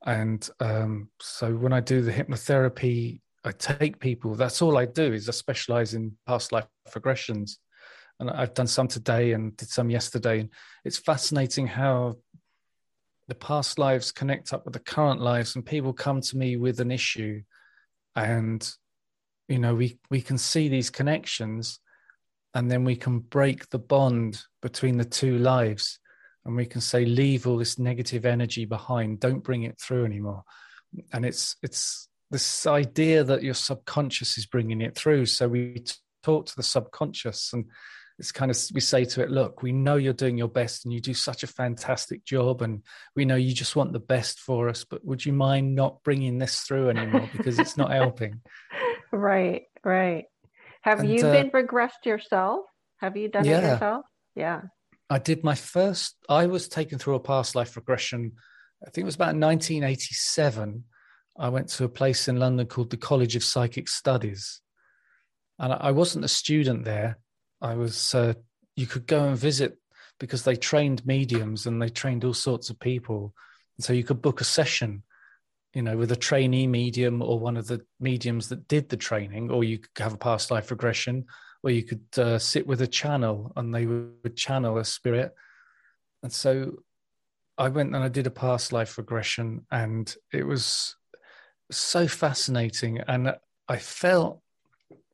[0.06, 4.36] And um, so when I do the hypnotherapy, I take people.
[4.36, 7.58] That's all I do is I specialize in past life regressions,
[8.22, 10.40] and I've done some today and did some yesterday.
[10.40, 10.50] And
[10.86, 12.20] it's fascinating how
[13.28, 16.80] the past lives connect up with the current lives and people come to me with
[16.80, 17.42] an issue.
[18.16, 18.68] And
[19.48, 21.80] you know we we can see these connections
[22.54, 26.00] and then we can break the bond between the two lives
[26.46, 29.20] and we can say leave all this negative energy behind.
[29.20, 30.44] Don't bring it through anymore.
[31.12, 35.26] And it's it's this idea that your subconscious is bringing it through.
[35.26, 35.84] So we
[36.24, 37.66] talk to the subconscious and
[38.18, 40.94] it's kind of we say to it look we know you're doing your best and
[40.94, 42.82] you do such a fantastic job and
[43.16, 46.38] we know you just want the best for us but would you mind not bringing
[46.38, 48.42] this through anymore because it's not helping
[49.12, 50.26] right right
[50.82, 52.62] have and, you uh, been regressed yourself
[52.98, 53.60] Have you done Yeah.
[53.60, 54.06] it yourself?
[54.36, 54.62] Yeah.
[55.10, 58.34] I did my first, I was taken through a past life regression.
[58.86, 60.84] I think it was about 1987.
[61.38, 64.62] I went to a place in London called the College of Psychic Studies.
[65.60, 67.18] And I I wasn't a student there.
[67.66, 68.34] I was, uh,
[68.76, 69.80] you could go and visit
[70.20, 73.34] because they trained mediums and they trained all sorts of people.
[73.78, 75.02] And so you could book a session,
[75.74, 79.50] you know, with a trainee medium or one of the mediums that did the training,
[79.50, 81.26] or you could have a past life regression,
[81.64, 85.34] or you could uh, sit with a channel and they would channel a spirit.
[86.22, 86.84] And so
[87.58, 90.96] I went and I did a past life regression, and it was
[91.72, 93.00] so fascinating.
[93.08, 93.36] And
[93.68, 94.42] I felt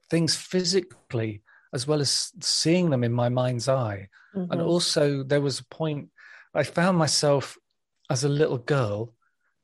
[0.10, 4.08] things physically as well as seeing them in my mind's eye.
[4.34, 4.66] And Mhm.
[4.66, 6.10] also, there was a point
[6.54, 7.58] I found myself
[8.10, 9.14] as a little girl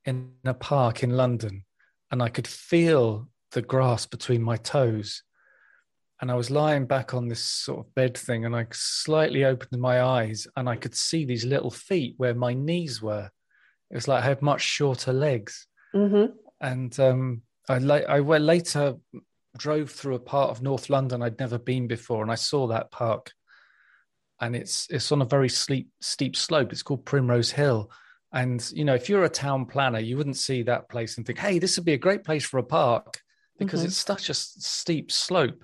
[0.06, 1.66] in a park in London,
[2.12, 5.24] and I could feel the grass between my toes.
[6.20, 9.80] And I was lying back on this sort of bed thing, and I slightly opened
[9.82, 13.30] my eyes, and I could see these little feet where my knees were.
[13.92, 16.34] It was like I had much shorter legs Mhm.
[16.60, 18.96] and um, I, la- I went later
[19.58, 22.92] drove through a part of North London I'd never been before, and I saw that
[22.92, 23.34] park,
[24.40, 26.72] and it's it's on a very steep steep slope.
[26.72, 27.92] It's called Primrose Hill,
[28.32, 31.40] and you know if you're a town planner, you wouldn't see that place and think,
[31.40, 33.22] hey, this would be a great place for a park
[33.58, 33.86] because Mhm.
[33.86, 35.64] it's such a steep slope.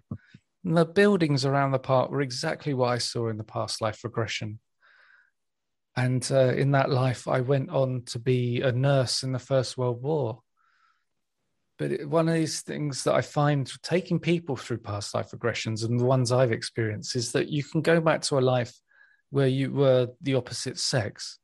[0.66, 4.04] And the buildings around the park were exactly what I saw in the past life
[4.04, 4.60] regression.
[5.96, 9.78] And uh, in that life, I went on to be a nurse in the First
[9.78, 10.42] World War.
[11.80, 15.84] But it, one of these things that I find taking people through past life regressions
[15.84, 18.74] and the ones I've experienced is that you can go back to a life
[19.32, 21.40] where you were the opposite sex,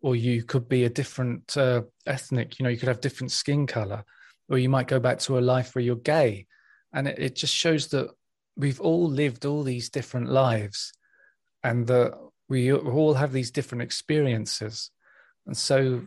[0.00, 3.66] or you could be a different uh, ethnic, you know, you could have different skin
[3.66, 4.04] color,
[4.48, 6.46] or you might go back to a life where you're gay.
[6.94, 8.08] And it, it just shows that
[8.56, 10.92] we've all lived all these different lives
[11.62, 12.18] and that
[12.48, 14.90] we all have these different experiences.
[15.46, 16.02] And so,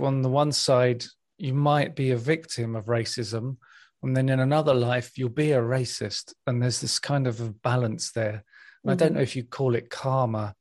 [0.00, 1.04] on the one side,
[1.42, 3.56] you might be a victim of racism,
[4.02, 6.34] and then in another life, you'll be a racist.
[6.46, 8.44] And there's this kind of a balance there.
[8.84, 9.14] And I don't Mhm.
[9.16, 10.54] know if you call it karma,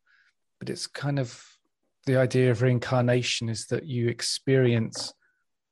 [0.59, 1.43] but it's kind of
[2.07, 5.13] the idea of reincarnation is that you experience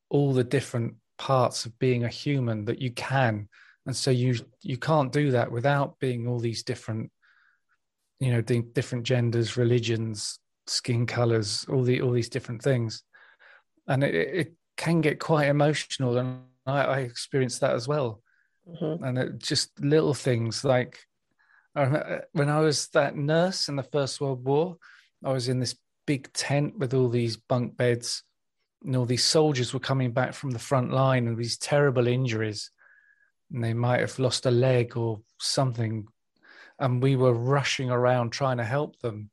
[0.10, 3.50] all the different parts of being a human that you can
[3.86, 7.12] and so you you can't do that without being all these different
[8.19, 13.04] you know the different genders religions skin colors all the all these different things
[13.88, 16.30] and it, it can get quite emotional and
[16.65, 18.10] I, I experienced that as well
[18.68, 18.96] Mhm.
[19.06, 20.94] and it just little things like
[21.76, 24.78] I remember when I was that nurse in the First World War,
[25.24, 28.24] I was in this big tent with all these bunk beds,
[28.84, 32.72] and all these soldiers were coming back from the front line and these terrible injuries,
[33.52, 36.08] and they might have lost a leg or something,
[36.80, 39.30] and we were rushing around trying to help them.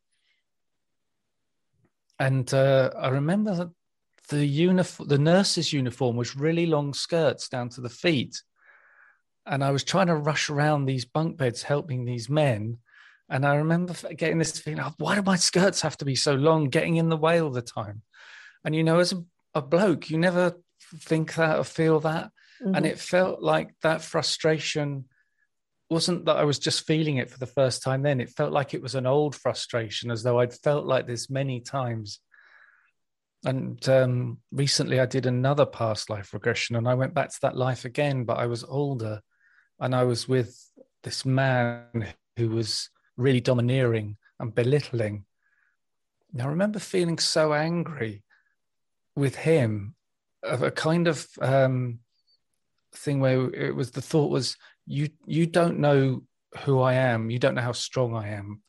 [2.19, 3.71] And uh, I remember that
[4.29, 8.43] the uniform, the nurse's uniform, was really long skirts down to the feet
[9.47, 12.79] and I was trying to rush around these bunk beds helping these men.
[13.29, 16.35] And I remember getting this feeling, oh, why do my skirts have to be so
[16.35, 18.03] long, getting in the way all the time?
[18.65, 19.23] And you know, as a,
[19.55, 20.57] a bloke, you never
[20.99, 22.31] think that or feel that.
[22.61, 22.91] And Mhm.
[22.91, 25.09] it felt like that frustration
[25.91, 28.21] wasn't that I was just feeling it for the first time then.
[28.21, 31.61] It felt like it was an old frustration, as though I'd felt like this many
[31.61, 32.21] times.
[33.47, 37.57] And um, recently I did another past life regression and I went back to that
[37.57, 39.21] life again, but I was older
[39.79, 40.61] and I was with
[41.05, 45.27] this man who was really domineering and belittling.
[46.33, 48.25] And I remember feeling so angry
[49.15, 49.95] with him
[50.43, 52.01] of a kind of um,
[52.97, 54.57] thing where it was the thought was
[54.89, 56.25] you you don't know
[56.65, 58.63] who I am, you don't know how strong I am,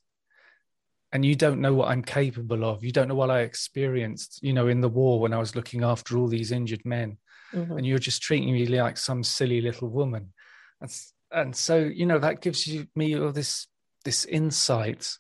[1.12, 2.84] and you don't know what I'm capable of.
[2.84, 5.84] You don't know what I experienced, you know, in the war when I was looking
[5.84, 7.18] after all these injured men
[7.54, 7.78] Mhm.
[7.78, 10.34] and you're just treating me like some silly little woman.
[10.82, 10.92] And,
[11.32, 13.68] and so, you know, that gives you me all this
[14.04, 15.18] this insight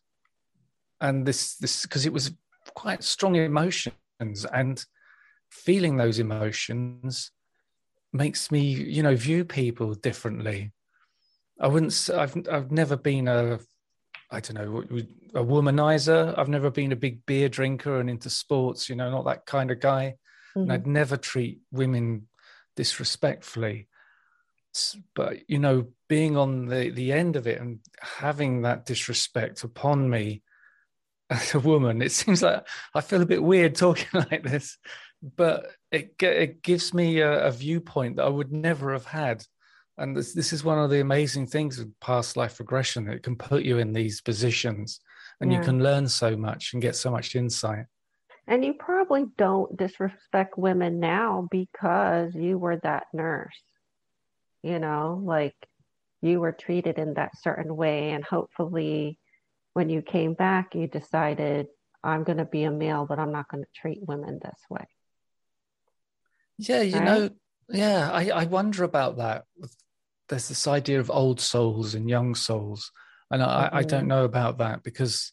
[1.01, 2.31] and this this because it was
[2.75, 4.85] quite strong emotions and
[5.49, 7.31] feeling those emotions
[8.13, 10.71] makes me, you know, view people differently.
[11.59, 12.09] I wouldn't.
[12.13, 13.59] I've I've never been a,
[14.29, 14.83] I don't know,
[15.33, 16.37] a womanizer.
[16.37, 18.89] I've never been a big beer drinker and into sports.
[18.89, 20.15] You know, not that kind of guy
[20.55, 20.73] and Mhm.
[20.73, 22.27] I'd never treat women
[22.75, 23.87] disrespectfully.
[25.15, 30.09] But you know, being on the the end of it and having that disrespect upon
[30.09, 30.43] me
[31.29, 34.77] as a woman, it seems like I feel a bit weird talking like this,
[35.21, 39.43] but it it gives me a, a viewpoint that I would never have had
[39.97, 43.07] And this, this is one of the amazing things of past life regression.
[43.09, 44.99] It can put you in these positions
[45.41, 45.59] and yeah.
[45.59, 47.85] you can learn so much and get so much insight.
[48.47, 53.59] And you probably don't disrespect women now because you were that nurse.
[54.63, 55.55] You know, like
[56.21, 58.11] you were treated in that certain way.
[58.11, 59.19] And hopefully,
[59.73, 61.67] when you came back, you decided,
[62.03, 64.85] I'm going to be a male, but I'm not going to treat women this way.
[66.57, 67.03] Yeah, you right?
[67.03, 67.29] know,
[67.69, 69.43] yeah, I, I wonder about that.
[70.29, 72.91] There's this idea of old souls and young souls.
[73.31, 73.69] And I.
[73.71, 74.09] I don't mm-hmm.
[74.09, 75.31] know about that because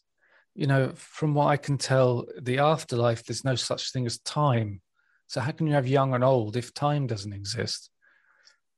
[0.55, 4.81] you know, from what I can tell, the afterlife, there's no such thing as time.
[5.27, 7.89] So how can you have young and old if time doesn't exist?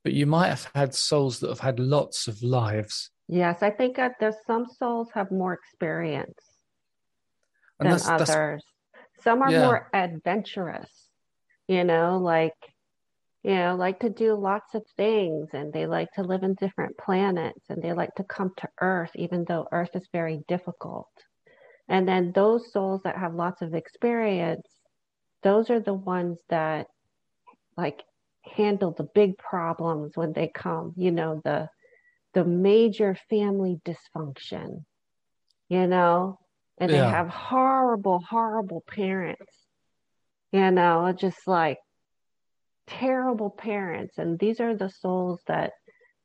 [0.03, 3.11] But you might have had souls that have had lots of lives.
[3.27, 6.39] Yes, I think that there's some souls have more experience
[7.79, 8.27] and than that's, others.
[8.29, 9.65] That's, some are yeah.
[9.65, 10.89] more adventurous,
[11.67, 12.55] you know, like
[13.43, 16.97] you know, like to do lots of things and they like to live in different
[16.97, 21.09] planets and they like to come to Earth, even though Earth is very difficult.
[21.87, 24.67] And then those souls that have lots of experience,
[25.43, 26.87] those are the ones that
[27.77, 28.03] like
[28.43, 31.69] handle the big problems when they come, you know, the
[32.33, 34.83] the major family dysfunction,
[35.69, 36.37] you know,
[36.77, 37.01] and yeah.
[37.01, 39.53] they have horrible, horrible parents,
[40.51, 41.77] you know, just like
[42.87, 44.17] terrible parents.
[44.17, 45.73] And these are the souls that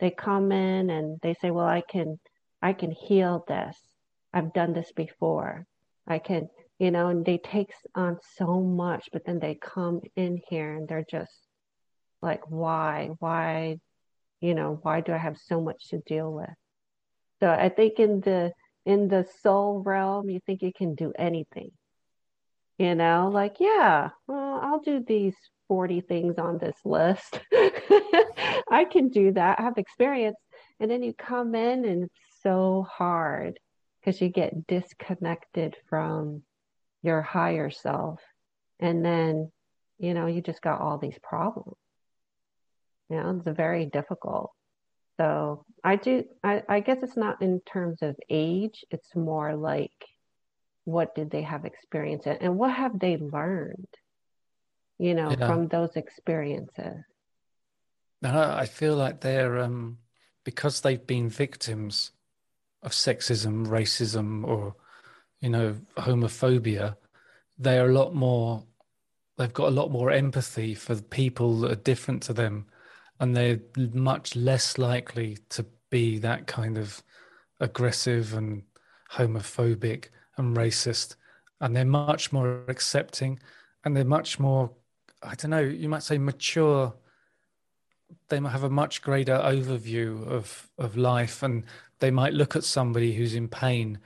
[0.00, 2.18] they come in and they say, Well, I can
[2.62, 3.76] I can heal this
[4.32, 5.66] I've done this before.
[6.06, 6.48] I can,
[6.78, 10.88] you know, and they take on so much, but then they come in here and
[10.88, 11.32] they're just
[12.22, 13.78] like, why, why,
[14.40, 16.50] you know, why do I have so much to deal with?
[17.40, 18.52] So I think in the
[18.84, 21.70] in the soul realm, you think you can do anything.
[22.82, 25.36] You know, like, yeah, well, I'll do these
[25.68, 27.38] 40 things on this list.
[27.52, 29.60] I can do that.
[29.60, 30.36] I have experience.
[30.80, 33.60] And then you come in and it's so hard
[34.00, 36.42] because you get disconnected from
[37.04, 38.20] your higher self.
[38.80, 39.52] And then,
[40.00, 41.76] you know, you just got all these problems.
[43.10, 44.50] You know, it's very difficult.
[45.20, 49.92] So I do, I, I guess it's not in terms of age, it's more like
[50.84, 53.88] what did they have experience and what have they learned,
[54.98, 55.46] you know, yeah.
[55.46, 57.04] from those experiences.
[58.24, 59.98] I feel like they're, um,
[60.44, 62.12] because they've been victims
[62.82, 64.74] of sexism, racism, or
[65.40, 66.96] you know homophobia,
[67.58, 68.64] they are a lot more.
[69.38, 72.66] They've got a lot more empathy for the people that are different to them,
[73.18, 77.02] and they're much less likely to be that kind of
[77.60, 78.62] aggressive and
[79.12, 81.16] homophobic and racist.
[81.60, 83.38] And they're much more accepting,
[83.84, 84.70] and they're much more.
[85.22, 85.60] I don't know.
[85.60, 86.92] You might say mature
[88.28, 91.64] they might have a much greater overview of of life and
[91.98, 93.98] they might look at somebody who's in pain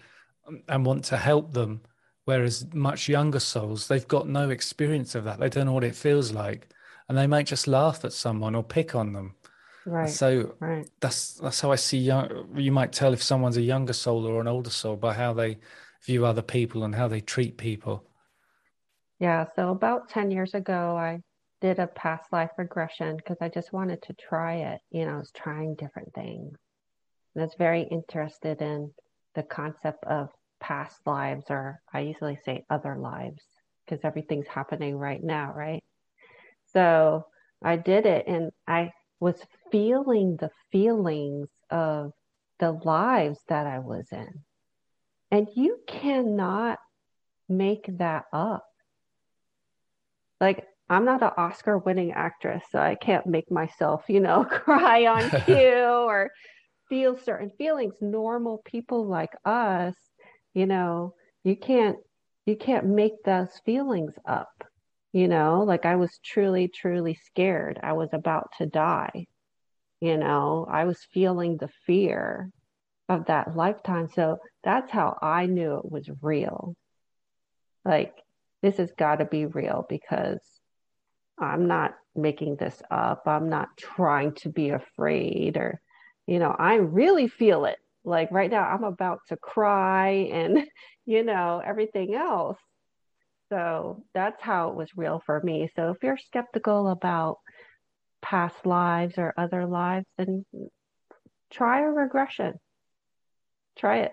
[0.69, 1.81] and want to help them
[2.25, 5.95] whereas much younger souls they've got no experience of that they don't know what it
[5.95, 6.69] feels like
[7.09, 9.35] and they might just laugh at someone or pick on them
[9.85, 10.89] right so right.
[11.01, 14.41] that's that's how i see young you might tell if someone's a younger soul or
[14.41, 15.57] an older soul by how they
[16.07, 18.05] view other people and how they treat people
[19.19, 21.21] yeah so about 10 years ago i
[21.61, 25.19] did a past life regression because i just wanted to try it you know i
[25.19, 26.57] was trying different things
[27.37, 28.90] and I was very interested in
[29.35, 33.42] the concept of past lives, or I usually say other lives,
[33.85, 35.85] because everything's happening right now, right?
[36.73, 37.27] So
[37.62, 38.90] I did it and I
[39.21, 39.37] was
[39.71, 42.12] feeling the feelings of
[42.59, 44.42] the lives that I was in.
[45.31, 46.79] And you cannot
[47.49, 48.65] make that up.
[50.41, 55.07] Like, I'm not an Oscar winning actress, so I can't make myself, you know, cry
[55.07, 56.31] on cue or
[56.89, 57.95] feel certain feelings.
[58.01, 59.95] Normal people like us
[60.57, 61.99] you know you can't
[62.47, 64.64] you can't make those feelings up
[65.12, 65.62] you know?
[65.62, 67.79] Like i was truly truly scared.
[67.83, 69.27] I was about to die
[70.01, 70.66] you know?
[70.70, 72.51] I was feeling the fear
[73.09, 76.75] of that lifetime so that's how i knew it was real
[77.85, 78.15] like
[78.63, 80.41] this has got to be real because
[81.39, 85.81] i'm not making this up i'm not trying to be afraid or
[86.27, 87.79] you know, I really feel it.
[88.05, 90.67] Like right now, I'm about to cry and,
[91.07, 92.59] you know, everything else.
[93.49, 95.71] So that's how it was real for me.
[95.77, 97.39] So if you're skeptical about
[98.23, 100.45] past lives or other lives, then
[101.53, 102.55] try a regression.
[103.79, 104.12] Try it.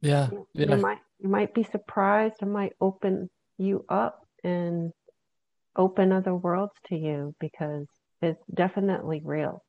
[0.00, 0.28] Yeah.
[0.54, 2.36] You, might you might be surprised.
[2.40, 4.92] It might open you up and
[5.76, 7.86] open other worlds to you because
[8.22, 9.64] it's definitely real.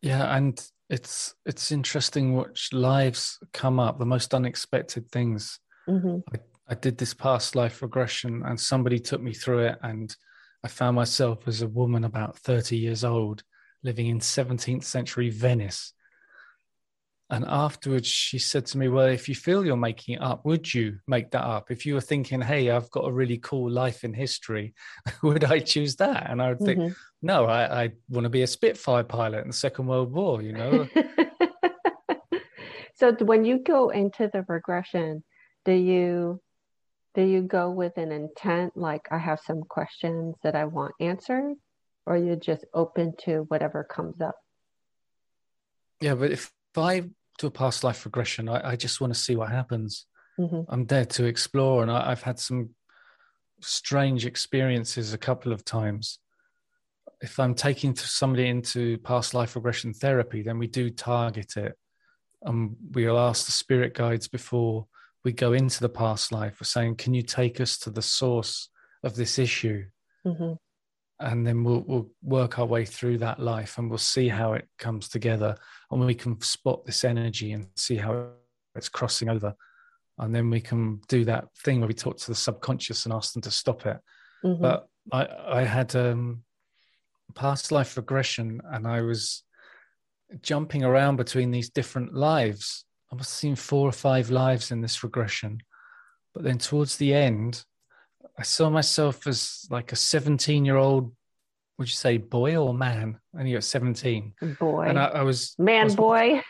[0.00, 5.58] Yeah, and it's it's interesting which lives come up, the most unexpected things.
[5.88, 6.18] Mm-hmm.
[6.32, 6.38] I,
[6.68, 10.14] I did this past life regression, and somebody took me through it, and
[10.62, 13.42] I found myself as a woman about thirty years old,
[13.82, 15.92] living in seventeenth century Venice.
[17.34, 20.72] And afterwards, she said to me, Well, if you feel you're making it up, would
[20.72, 21.72] you make that up?
[21.72, 24.72] If you were thinking, Hey, I've got a really cool life in history,
[25.24, 26.30] would I choose that?
[26.30, 26.94] And I would think, Mhm.
[27.22, 30.52] No, I, I want to be a Spitfire pilot in the Second World War, you
[30.52, 30.86] know?
[32.94, 35.24] so when you go into the regression,
[35.64, 36.40] do you
[37.16, 41.56] do you go with an intent like I have some questions that I want answered,
[42.06, 44.36] or you're just open to whatever comes up?
[46.00, 47.04] yeah, but if, if I
[47.38, 50.06] do a past life regression, I, I just want to see what happens.
[50.36, 52.70] hmm I'm there to explore, and I, I've had some
[53.60, 56.18] strange experiences a couple of times.
[57.20, 61.78] If I'm taking somebody into past life regression therapy, then we do target it.
[62.44, 64.86] Um, we'll ask the spirit guides before
[65.24, 66.58] we go into the past life.
[66.60, 68.68] We're saying, "Can you take us to the source
[69.02, 69.86] of this issue?"
[70.24, 70.54] hmm
[71.20, 74.68] and then we'll we'll work our way through that life and we'll see how it
[74.78, 75.56] comes together
[75.90, 78.28] and we can spot this energy and see how
[78.74, 79.54] it's crossing over.
[80.18, 83.32] And then we can do that thing where we talk to the subconscious and ask
[83.32, 83.98] them to stop it.
[84.42, 85.26] Hmm but i
[85.60, 86.42] i had um
[87.34, 89.44] past life regression and i was
[90.42, 92.84] jumping around between these different lives.
[93.12, 95.60] I must have seen four or five lives in this regression.
[96.32, 97.64] But then towards the end
[98.38, 101.12] I saw myself as like a 17 year old,
[101.78, 103.18] would you say boy or man?
[103.32, 104.32] And you're 17.
[104.58, 106.42] boy, And I, I was, I man, was- boy.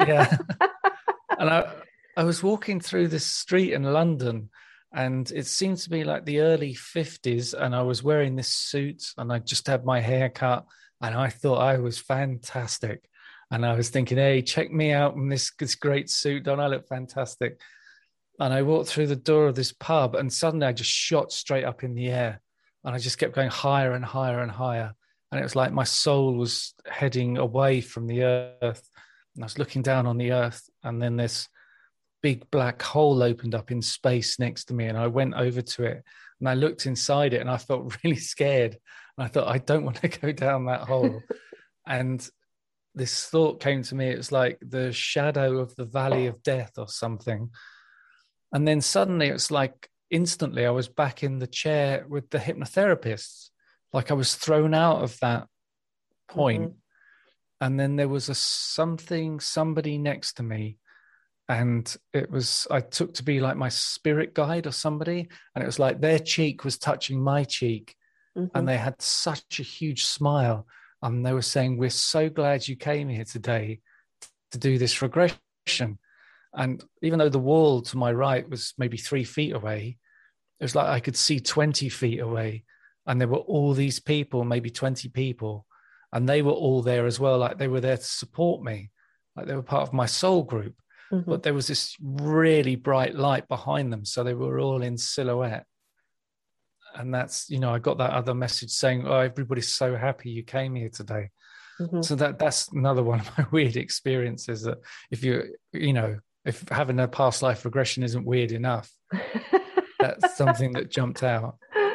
[0.00, 0.36] yeah.
[1.38, 1.72] and I,
[2.16, 4.50] I was walking through this street in London
[4.92, 7.54] and it seemed to be like the early 50s.
[7.54, 10.66] And I was wearing this suit and I just had my hair cut
[11.00, 13.08] and I thought I was fantastic.
[13.52, 16.44] And I was thinking, hey, check me out in this, this great suit.
[16.44, 17.60] Don't I look fantastic?
[18.40, 21.64] And I walked through the door of this pub, and suddenly I just shot straight
[21.64, 22.40] up in the air.
[22.82, 24.94] And I just kept going higher and higher and higher.
[25.30, 28.88] And it was like my soul was heading away from the earth.
[29.34, 31.48] And I was looking down on the earth, and then this
[32.22, 34.86] big black hole opened up in space next to me.
[34.86, 36.02] And I went over to it
[36.38, 38.78] and I looked inside it, and I felt really scared.
[39.18, 41.22] And I thought, I don't want to go down that hole.
[41.86, 42.26] and
[42.94, 46.72] this thought came to me it was like the shadow of the valley of death
[46.76, 47.48] or something
[48.52, 53.50] and then suddenly it's like instantly i was back in the chair with the hypnotherapists.
[53.92, 55.46] Like i was thrown out of that
[56.28, 56.72] point.
[57.60, 60.78] and then there was a something somebody next to me.
[61.48, 65.28] And it was i took to be like my spirit guide or somebody.
[65.54, 67.94] And it was like their cheek was touching my cheek.
[68.38, 68.50] Mhm.
[68.54, 70.66] and they had such a huge smile.
[71.02, 73.80] And they were saying we're so glad you came here today
[74.52, 75.98] to do this regression
[76.54, 79.96] and even though the wall to my right was maybe three feet away
[80.58, 82.64] it was like i could see 20 feet away.
[83.06, 85.66] And there were all these people maybe 20 people
[86.12, 87.38] and they were all there as well.
[87.38, 88.90] Like they were there to support me.
[89.34, 90.74] Like they were part of my soul group.
[91.10, 91.24] Mhm.
[91.26, 95.66] but there was this really bright light behind them so they were all in silhouette.
[96.94, 100.42] And that's you know i got that other message saying oh everybody's so happy you
[100.44, 101.30] came here today.
[101.80, 102.04] Mhm.
[102.04, 104.78] so that that's another one of my weird experiences that
[105.10, 106.18] if you you know
[106.50, 108.92] if having a past life regression isn't weird enough
[109.98, 111.56] that's something that jumped out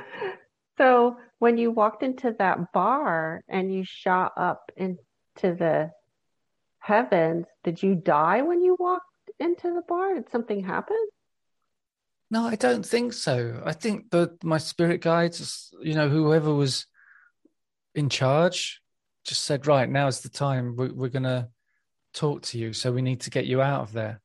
[0.78, 4.98] So when you walked into that bar and you shot up into
[5.42, 5.92] the
[6.80, 9.06] heavens, did you die when you walked
[9.40, 10.16] into the bar?
[10.16, 10.98] Did something happen?
[12.32, 16.88] no i don't think so i think that my spirit guides you know whoever was
[17.94, 18.82] in charge
[19.26, 21.48] just said right now is the time we, we're going to
[22.16, 24.20] talk to you so we need to get you out of there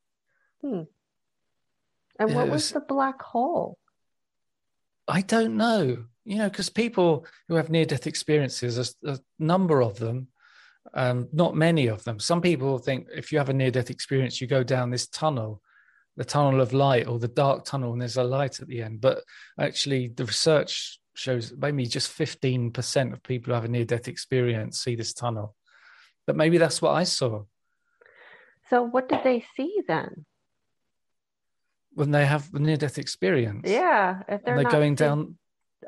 [0.63, 0.87] And
[2.19, 3.79] Yeah, what it was was- the black hole?
[5.09, 9.83] I don't know, you know, because people who have near death experiences, a, a number
[9.83, 10.29] of them,
[10.95, 12.21] um, not many of them.
[12.21, 15.63] Some people think if you have a near death experience, you go down this tunnel,
[16.17, 19.01] the tunnel of light or the dark tunnel, and there's a light at the end.
[19.01, 19.25] But
[19.59, 24.79] actually, the research shows maybe just 15% of people who have a near death experience
[24.81, 25.57] see this tunnel.
[26.27, 27.45] But maybe that's what I saw
[28.69, 30.25] So what did they see then?
[32.01, 33.68] When they have the near death experience.
[33.68, 35.18] Yeah, if they're they're not going see- down.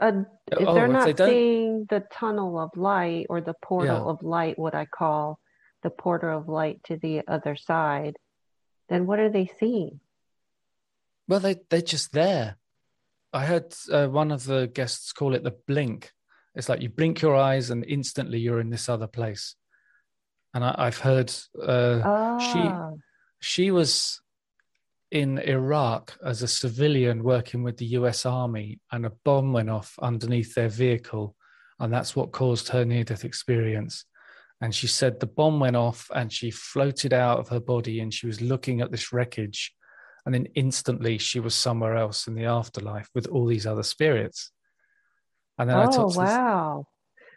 [0.00, 0.12] uh,
[0.52, 4.10] if oh, they're if not they seeing the tunnel of light or the portal Yeah.
[4.12, 5.38] of light, what I call
[5.82, 8.14] the portal of light to the other side,
[8.88, 10.00] then what are they seeing?
[11.28, 12.56] Well, they they're just there.
[13.32, 16.12] I heard uh, one of the guests call it the blink.
[16.54, 19.56] It's like you blink your eyes and instantly you're in this other place.
[20.54, 22.60] and I, have heard uh, Ah, she
[23.40, 24.20] she was
[25.12, 29.94] in Iraq as a civilian working with the US Army, and a bomb went off
[30.00, 31.36] underneath their vehicle,
[31.78, 34.06] and that's what caused her near death experience.
[34.62, 38.14] And she said the bomb went off and she floated out of her body and
[38.14, 39.74] she was looking at this wreckage.
[40.24, 44.52] And then instantly she was somewhere else in the afterlife with all these other spirits.
[45.58, 46.86] And then I oh talked to this, wow.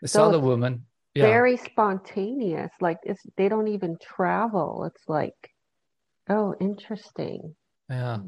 [0.03, 0.86] this So other woman.
[1.15, 1.23] Yeah.
[1.23, 2.71] Very spontaneous.
[2.80, 4.86] Like it's they don't even travel.
[4.86, 5.49] It's like,
[6.30, 7.55] oh, interesting.
[7.90, 8.20] Yeah.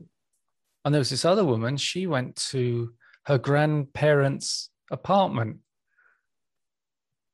[0.86, 2.94] And there was this other woman, she went to
[3.26, 5.58] her grandparents' apartment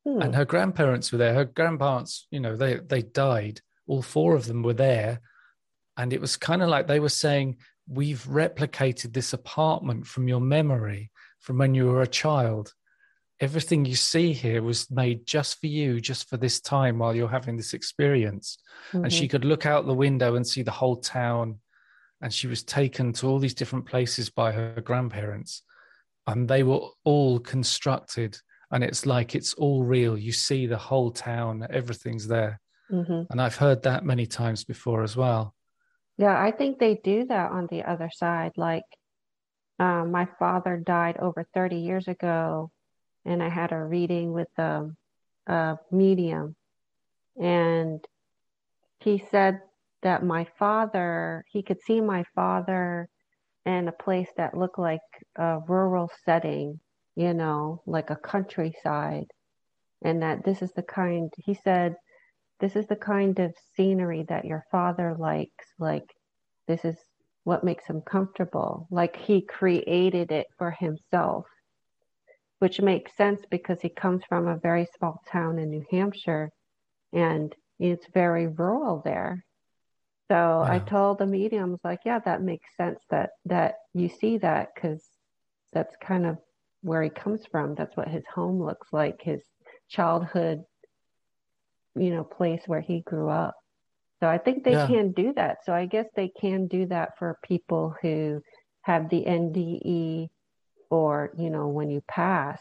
[0.06, 0.20] Hmm.
[0.20, 1.32] and her grandparents were there.
[1.32, 3.60] Her grandparents, you know, they they died.
[3.86, 5.20] All four of them were there.
[5.96, 7.56] And it was kind of like they were saying,
[7.86, 11.10] We've replicated this apartment from your memory
[11.40, 12.74] from when you were a child.
[13.40, 17.28] Everything you see here was made just for you, just for this time while you're
[17.28, 18.58] having this experience.
[18.92, 19.30] And she Mhm.
[19.30, 21.60] could look out the window and see the whole town.
[22.24, 25.62] And she was taken to all these different places by her grandparents.
[26.26, 28.38] And they were all constructed.
[28.70, 30.16] And it's like it's all real.
[30.16, 32.62] You see the whole town, everything's there.
[32.90, 33.26] Mhm.
[33.28, 35.54] And I've heard that many times before as well.
[36.16, 38.52] Yeah, I think they do that on the other side.
[38.56, 38.86] Like,
[39.78, 42.70] um, my father died over 30 years ago,
[43.26, 44.96] and I had a reading with um,
[45.46, 46.56] a medium,
[47.38, 48.02] and
[49.00, 49.60] he said
[50.04, 53.08] that my father, he could see my father
[53.66, 55.00] in a place that looked like
[55.36, 56.78] a rural setting,
[57.16, 59.26] you know, like a countryside,
[60.02, 61.96] and that this is the kind, he said,
[62.60, 65.66] this is the kind of scenery that your father likes.
[65.78, 66.14] Like,
[66.68, 66.96] this is
[67.42, 68.86] what makes him comfortable.
[68.90, 71.46] Like, he created it for himself,
[72.58, 76.50] which makes sense because he comes from a very small town in New Hampshire
[77.12, 79.44] and it's very rural there.
[80.30, 84.70] So I told the mediums, like, yeah, that makes sense that that you see that
[84.74, 85.04] because
[85.72, 86.38] that's kind of
[86.80, 87.74] where he comes from.
[87.74, 89.42] That's what his home looks like, his
[89.88, 90.64] childhood
[91.96, 93.54] you know, place where he grew up.
[94.20, 94.86] So I think they Yeah.
[94.86, 95.64] can do that.
[95.64, 98.42] So I guess they can do that for people who
[98.82, 100.28] have the NDE
[100.90, 102.60] or, you know, when you pass.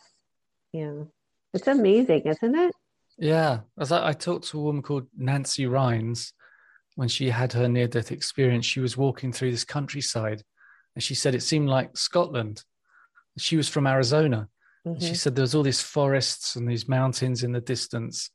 [0.72, 1.12] You know,
[1.54, 2.76] it's amazing, isn't it?
[3.18, 3.62] Yeah.
[3.78, 6.34] As I, I talked to a woman called Nancy Rynes
[6.96, 8.66] when she had her near death experience.
[8.66, 10.44] She was walking through this countryside
[10.96, 12.64] and she said it seemed like Scotland.
[13.38, 14.48] She was from Arizona.
[14.86, 15.16] And She mm-hmm.
[15.16, 18.30] said there was all these forests and these mountains in the distance.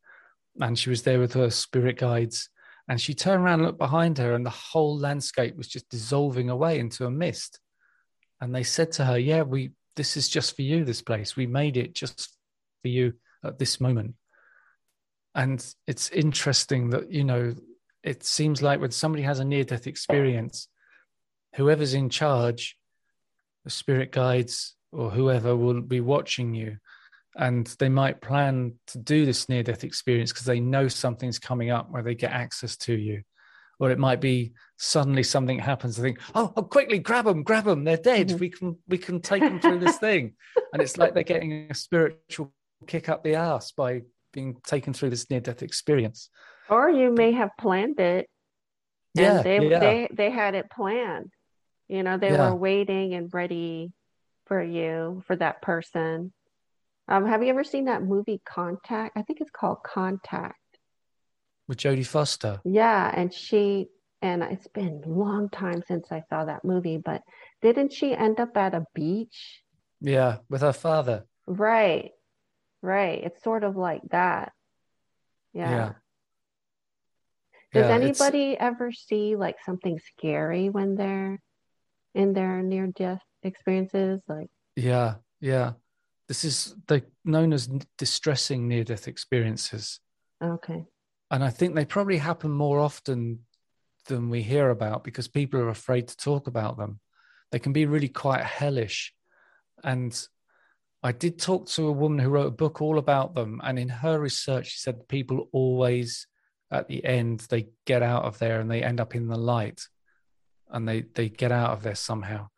[0.61, 2.49] And she was there with her spirit guides.
[2.89, 6.49] And she turned around and looked behind her, and the whole landscape was just dissolving
[6.49, 7.61] away into a mist.
[8.41, 11.37] And they said to her, Yeah, we this is just for you, this place.
[11.37, 12.35] We made it just
[12.81, 13.13] for you
[13.45, 14.15] at this moment.
[15.35, 17.55] And it's interesting that, you know,
[18.03, 20.69] it seems like when somebody has a near death experience,
[21.57, 22.77] whoever's in charge,
[23.65, 26.79] the spirit guides or whoever will be watching you.
[27.37, 31.71] And they might plan to do this near death experience because they know something's coming
[31.71, 33.23] up where they get access to you.
[33.79, 35.97] Or it might be suddenly something happens.
[35.97, 37.85] They think, oh, oh quickly grab them, grab them.
[37.85, 38.29] They're dead.
[38.29, 38.41] Mhm.
[38.41, 40.35] We can we can take them through this thing.
[40.73, 42.53] And it's like they're getting a spiritual
[42.89, 46.31] kick up the ass by being taken through this near death experience.
[46.71, 48.29] Or you may have planned it
[49.15, 49.79] Yeah, and they yeah.
[49.81, 51.33] they they had it planned.
[51.89, 52.51] You know, they Yeah.
[52.51, 53.93] were waiting and ready
[54.47, 56.33] for you, for that person.
[57.07, 59.17] Um, have you ever seen that movie Contact?
[59.17, 60.57] I think it's called Contact.
[61.67, 62.61] with Jodie Foster.
[62.65, 63.89] Yeah, and she
[64.23, 67.23] and it's been a long time since I saw that movie, but
[67.63, 69.63] didn't she end up at a beach?
[70.01, 71.25] Yeah, with her father.
[71.47, 72.11] Right.
[72.83, 73.23] Right.
[73.25, 74.53] It's sort of like that.
[75.53, 75.71] Yeah.
[75.71, 75.93] Yeah.
[77.73, 81.41] Does Yeah, it's- anybody ever see like something scary when they're
[82.15, 84.21] in their near death experiences?
[84.27, 85.75] Like, Yeah, yeah.
[86.29, 90.01] This is they known as distressing near death experiences.
[90.43, 90.85] okay.
[91.31, 93.45] And I think they probably happen more often
[94.07, 97.01] than we hear about because people are afraid to talk about them.
[97.53, 99.15] They can be really quite hellish.
[99.85, 100.13] And
[101.03, 103.61] I did talk to a woman who wrote a book all about them.
[103.63, 106.27] And in her research, she said people always,
[106.71, 109.87] at the end, they get out of there and they end up in the light
[110.71, 112.49] and they, they get out of there somehow.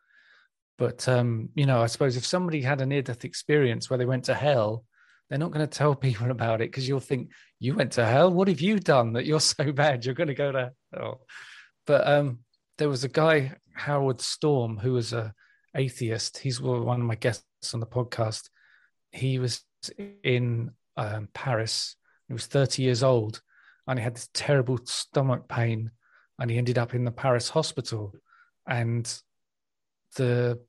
[0.77, 4.05] But, um, you know, I suppose if somebody had a near death experience where they
[4.05, 4.83] went to hell,
[5.29, 8.31] they're not going to tell people about it because you'll think, you went to hell?
[8.31, 11.21] What have you done that you're so bad you're going to go to hell?
[11.85, 12.39] But um,
[12.77, 15.33] there was a guy, Howard Storm, who was a
[15.75, 16.39] atheist.
[16.39, 18.49] He's one of my guests on the podcast.
[19.11, 19.63] He was
[20.23, 21.95] in um, Paris.
[22.27, 23.41] He was 30 years old,
[23.87, 25.91] and he had this terrible stomach pain,
[26.39, 28.13] and he ended up in the Paris hospital,
[28.67, 29.21] and
[30.15, 30.59] the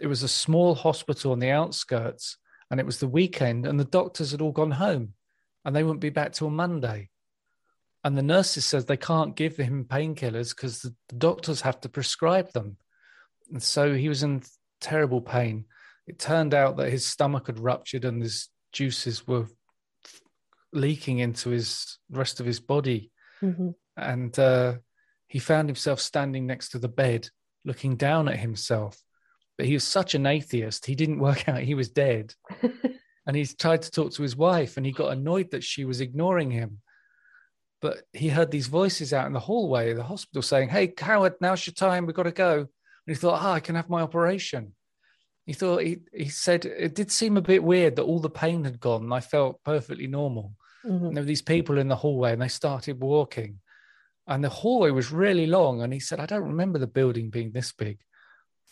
[0.00, 2.38] it was a small hospital on the outskirts,
[2.70, 5.14] and it was the weekend, and the doctors had all gone home,
[5.64, 7.10] and they wouldn't be back till Monday.
[8.04, 11.88] And the nurses said they can't give him painkillers because the, the doctors have to
[11.88, 12.76] prescribe them.
[13.52, 14.42] And so he was in
[14.80, 15.66] terrible pain.
[16.08, 19.46] It turned out that his stomach had ruptured and his juices were
[20.72, 23.10] leaking into his rest of his body.
[23.42, 23.70] Mm-hmm.
[23.96, 24.74] And uh,
[25.28, 27.28] he found himself standing next to the bed,
[27.64, 28.98] looking down at himself.
[29.58, 32.34] But he was such an atheist, he didn't work out he was dead.
[33.26, 36.00] and he tried to talk to his wife, and he got annoyed that she was
[36.00, 36.78] ignoring him.
[37.80, 41.34] But he heard these voices out in the hallway of the hospital saying, Hey, Howard,
[41.40, 42.06] now's your time.
[42.06, 42.58] We've got to go.
[42.58, 42.68] And
[43.06, 44.74] he thought, Ah, oh, I can have my operation.
[45.46, 48.64] He thought, he, he said, it did seem a bit weird that all the pain
[48.64, 50.54] had gone and I felt perfectly normal.
[50.84, 51.08] Mhm.
[51.08, 53.60] And there were these people in the hallway and they started walking.
[54.26, 55.82] And the hallway was really long.
[55.82, 57.98] And he said, I don't remember the building being this big.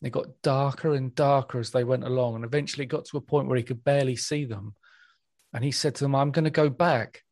[0.00, 2.36] And it got darker and darker as they went along.
[2.36, 4.74] And eventually it got to a point where he could barely see them.
[5.52, 7.22] And he said to them, I'm going to go back.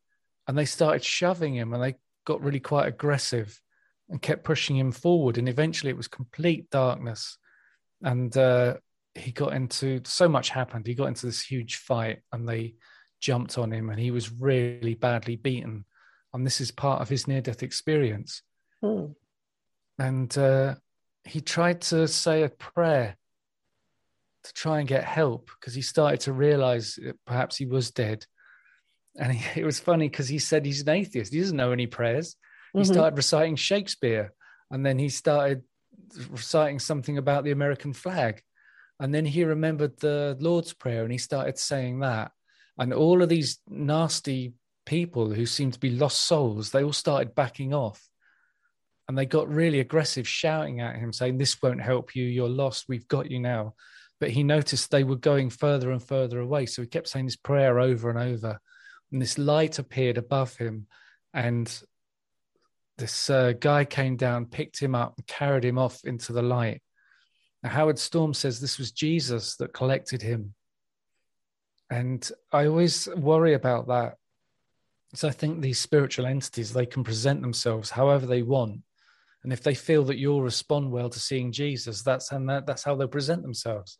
[0.47, 3.61] And they started shoving him and they got really quite aggressive
[4.09, 5.39] and kept pushing him forward.
[5.39, 7.39] And eventually it was complete darkness.
[8.03, 8.79] And uh,
[9.15, 10.87] he got into so much happened.
[10.87, 12.75] He got into this huge fight and they
[13.21, 15.85] jumped on him and he was really badly beaten.
[16.33, 18.43] And this is part of his near death experience.
[18.83, 19.07] Hmm.
[19.99, 20.77] And uh,
[21.25, 23.17] he tried to say a prayer
[24.45, 28.25] to try and get help because he started to realize that perhaps he was dead.
[29.17, 31.33] And he, it was funny because he said he's an atheist.
[31.33, 32.37] He doesn't know any prayers.
[32.75, 32.87] He Mhm.
[32.87, 34.33] started reciting Shakespeare
[34.71, 35.63] and then he started
[36.31, 38.43] reciting something about the American flag.
[39.01, 42.33] And then he remembered the Lord's Prayer and he started saying that.
[42.79, 44.55] And all of these nasty
[44.87, 48.03] people who seemed to be lost souls, they all started backing off.
[49.09, 52.25] And they got really aggressive, shouting at him, saying, This won't help you.
[52.25, 52.87] You're lost.
[52.89, 53.75] We've got you now.
[54.21, 56.67] But he noticed they were going further and further away.
[56.67, 58.61] So he kept saying this prayer over and over.
[59.11, 60.87] And this light appeared above him.
[61.33, 61.73] And
[62.99, 66.83] this uh, guy came down, picked him up, and carried him off into the light.
[67.63, 70.55] Now, Howard Storm says this was Jesus that collected him.
[71.91, 74.17] And I always worry about that.
[75.15, 78.83] So I think these spiritual entities, they can present themselves however they want.
[79.43, 82.85] And if they feel that you'll respond well to seeing Jesus, that's and that, that's
[82.85, 83.97] how they'll present themselves.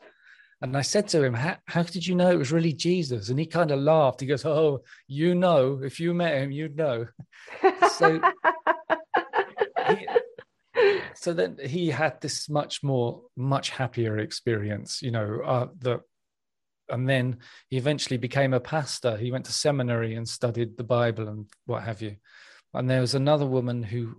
[0.61, 3.29] And I said to him, how, did you know it was really Jesus?
[3.29, 4.21] And he kind of laughed.
[4.21, 7.07] He goes, Oh, you know, if you met him, you'd know.
[7.97, 8.21] So-
[9.89, 10.07] He-
[11.15, 16.01] so then he had this much more much happier experience you know uh, that
[16.89, 19.17] and then he eventually became a pastor.
[19.17, 22.17] He went to seminary and studied the bible and what have you.
[22.75, 24.15] And there was another woman who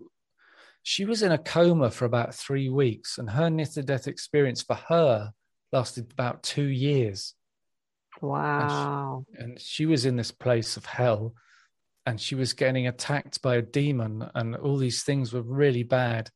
[0.83, 4.61] she was in a coma for about three weeks and her near to death experience
[4.61, 5.31] for her
[5.71, 7.35] lasted about two years.
[8.21, 9.25] Wow.
[9.37, 11.35] and she was in this place of hell
[12.05, 16.29] and she was getting attacked by a demon and all these things were really bad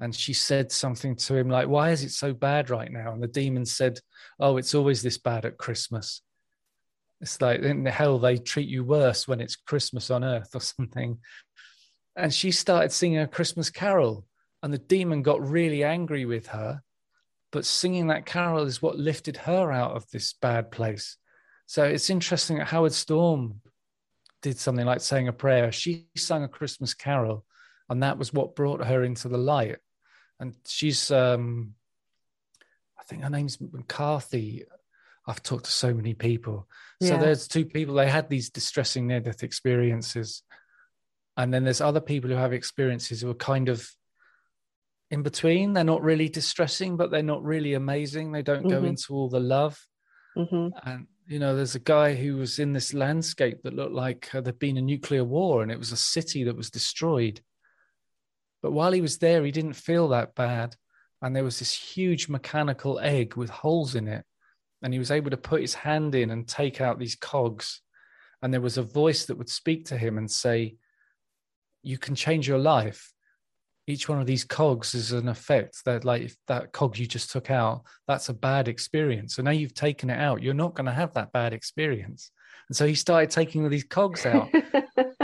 [0.00, 3.22] and she said something to him like why is it so bad right now and
[3.22, 3.98] the demon said
[4.38, 6.22] oh it's always this bad at christmas
[7.20, 10.60] it's like in the hell they treat you worse when it's christmas on earth or
[10.60, 11.18] something
[12.16, 14.24] and she started singing a christmas carol
[14.62, 16.82] and the demon got really angry with her
[17.52, 21.16] but singing that carol is what lifted her out of this bad place
[21.70, 23.60] so it's interesting that Howard Storm
[24.42, 25.70] did something like saying a prayer.
[25.70, 27.44] She sang a Christmas carol,
[27.88, 29.76] and that was what brought her into the light.
[30.40, 31.74] And she's, um,
[32.98, 34.64] I think her name's McCarthy.
[35.26, 36.66] I've talked to so many people.
[37.00, 40.42] So there's two people, they had these distressing near death experiences.
[41.36, 43.88] And then there's other people who have experiences who are kind of
[45.10, 45.74] in between.
[45.74, 48.32] They're not really distressing, but they're not really amazing.
[48.32, 48.88] They don't go Mhm.
[48.88, 49.78] into all the love
[50.36, 54.32] hmm and you know there's a guy who was in this landscape that looked like
[54.34, 57.40] uh, there'd been a nuclear war and it was a city that was destroyed
[58.62, 60.76] but while he was there he didn't feel that bad.
[61.22, 64.24] And there was this huge mechanical egg with holes in it.
[64.82, 67.82] And he was able to put his hand in and take out these cogs.
[68.40, 70.76] And there was a voice that would speak to him and say
[71.82, 73.12] you can change your life.
[73.86, 77.30] Each one of these cogs is an effect that like if that cog you just
[77.30, 79.34] took out that's a bad experience.
[79.34, 80.42] So now you've taken it out.
[80.42, 82.30] You're not going to have that bad experience.
[82.68, 84.48] And so he started taking all these cogs out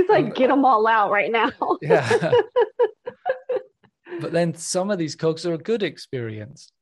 [0.00, 1.50] He's like, Um, get them all out right now.
[1.82, 2.32] yeah
[4.20, 6.72] but then some of these cogs are a good experience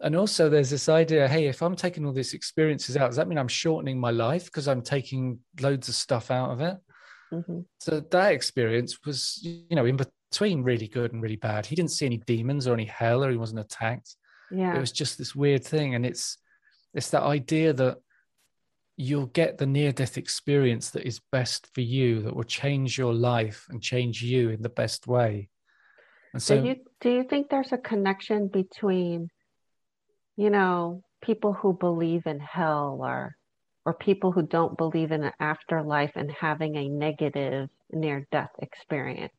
[0.00, 3.26] and also there's this idea hey if i'm taking all these experiences out does that
[3.26, 6.76] mean i'm shortening my life because i'm taking loads of stuff out of it
[7.32, 7.60] Mm-hmm.
[7.80, 11.66] So that experience was, you know, in between really good and really bad.
[11.66, 14.16] He didn't see any demons or any hell, or he wasn't attacked.
[14.50, 16.38] Yeah, it was just this weird thing, and it's
[16.94, 17.98] it's that idea that
[18.96, 23.14] you'll get the near death experience that is best for you, that will change your
[23.14, 25.48] life and change you in the best way.
[26.32, 29.28] And so, do you do you think there's a connection between,
[30.36, 33.36] you know, people who believe in hell or
[33.84, 39.32] or people who don't believe in an afterlife and having a negative near death experience?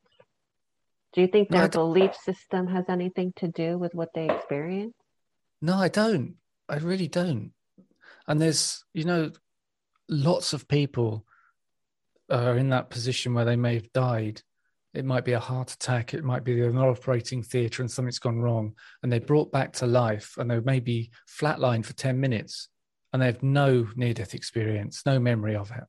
[1.12, 4.94] Do you think their belief system has anything to do with what they experience?
[5.60, 6.36] No, I don't.
[6.68, 7.52] I really don't.
[8.26, 9.30] And there's, you know,
[10.08, 11.24] lots of people
[12.30, 14.42] are in that position where they may have died.
[14.94, 18.40] It might be a heart attack, it might be an operating theatre and something's gone
[18.40, 22.68] wrong, and they're brought back to life and they may be flatlined for 10 minutes
[23.12, 25.84] and they have no near death experience, no memory of it.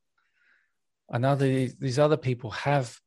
[1.10, 2.98] And other, these other people have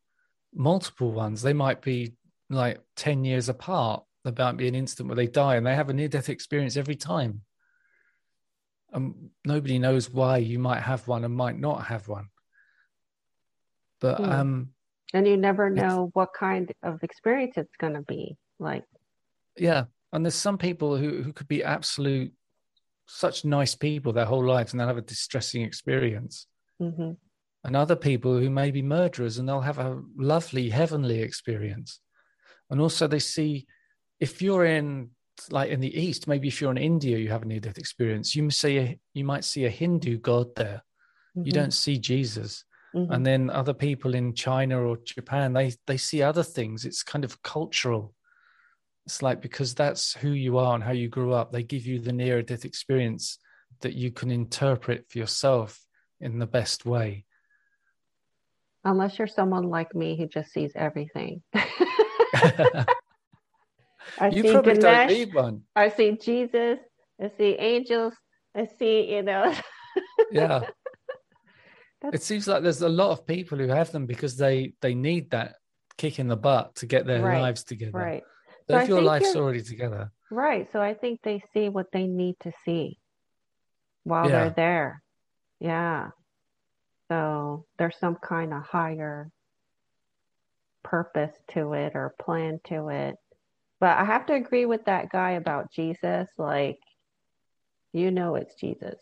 [0.54, 1.40] multiple ones.
[1.40, 2.14] They might be
[2.50, 4.02] like 10 years apart.
[4.24, 6.76] There might be an instant where they die and they have a near death experience
[6.76, 7.42] every time.
[8.92, 12.28] And nobody knows why you might have one and might not have one.
[14.00, 14.24] But, hmm.
[14.24, 14.68] um,
[15.14, 18.84] and you never know what kind of experience it's going to be like.
[19.56, 19.84] Yeah.
[20.12, 22.32] And there's some people who, who could be absolute
[23.06, 26.46] such nice people their whole lives and they'll have a distressing experience.
[26.80, 27.12] Mm-hmm.
[27.64, 32.00] And other people who may be murderers and they'll have a lovely heavenly experience.
[32.70, 33.66] And also, they see
[34.18, 35.10] if you're in
[35.50, 38.34] like in the east, maybe if you're in India, you have a near death experience.
[38.36, 40.82] You see a, you might see a Hindu god there.
[41.36, 41.46] Mm-hmm.
[41.46, 42.64] You don't see Jesus.
[42.94, 43.12] Mm-hmm.
[43.12, 46.84] And then other people in China or Japan, they they see other things.
[46.84, 48.14] It's kind of cultural
[49.06, 51.98] it's like because that's who you are and how you grew up, they give you
[51.98, 53.38] the near death experience
[53.80, 55.80] that you can interpret for yourself
[56.20, 57.24] in the best way.
[58.84, 61.42] Unless you're someone like me who just sees everything.
[64.18, 65.62] I you see probably Ganesh, don't need one.
[65.74, 66.78] I see Jesus.
[67.20, 68.14] I see angels.
[68.54, 69.54] I see, you know.
[70.32, 70.60] yeah.
[72.02, 72.16] That's...
[72.16, 75.30] It seems like there's a lot of people who have them because they they need
[75.30, 75.54] that
[75.96, 77.40] kick in the butt to get their right.
[77.40, 77.92] lives together.
[77.92, 78.22] Right.
[78.68, 80.10] So if your life's already together.
[80.30, 80.68] Right.
[80.72, 82.98] So I think they see what they need to see
[84.04, 84.30] while yeah.
[84.30, 85.02] they're there.
[85.60, 86.08] Yeah.
[87.08, 89.30] So there's some kind of higher
[90.82, 93.16] purpose to it or plan to it.
[93.82, 96.28] But I have to agree with that guy about Jesus.
[96.38, 96.78] Like,
[97.92, 98.94] you know, it's Jesus.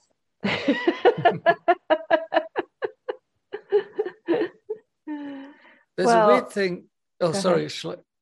[5.96, 6.84] There's well, a weird thing.
[7.20, 7.68] Oh, sorry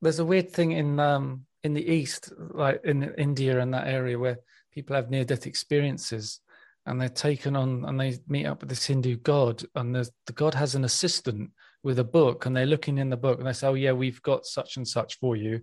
[0.03, 4.19] there's a weird thing in um, in the east, like in India and that area,
[4.19, 4.39] where
[4.73, 6.41] people have near death experiences,
[6.87, 10.33] and they're taken on and they meet up with this Hindu god, and the the
[10.33, 11.53] god has an assistant
[11.85, 14.21] with a book, and they're looking in the book, and they say, "Oh yeah, we've
[14.23, 15.61] got such and such for you,"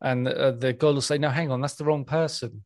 [0.00, 2.64] and uh, the god will say, "No, hang on, that's the wrong person,"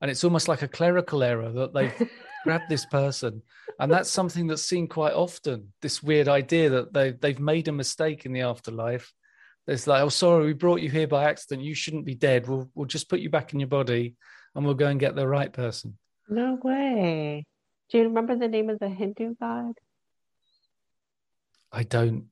[0.00, 2.10] and it's almost like a clerical error that they've
[2.44, 3.42] grabbed this person,
[3.78, 5.72] and that's something that's seen quite often.
[5.82, 9.12] This weird idea that they they've made a mistake in the afterlife
[9.68, 11.62] it's like, oh, sorry, we brought you here by accident.
[11.62, 12.48] You shouldn't be dead.
[12.48, 14.16] We'll we'll just put you back in your body,
[14.54, 15.98] and we'll go and get the right person.
[16.26, 17.44] No way.
[17.90, 19.74] Do you remember the name of the Hindu god?
[21.70, 22.28] I don't.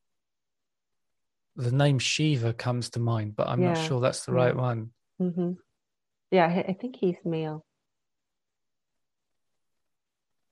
[1.56, 3.72] The name Shiva comes to mind, but I'm yeah.
[3.72, 4.90] not sure that's the right one.
[5.20, 5.52] Mm-hmm.
[6.30, 7.64] Yeah, I think he's male.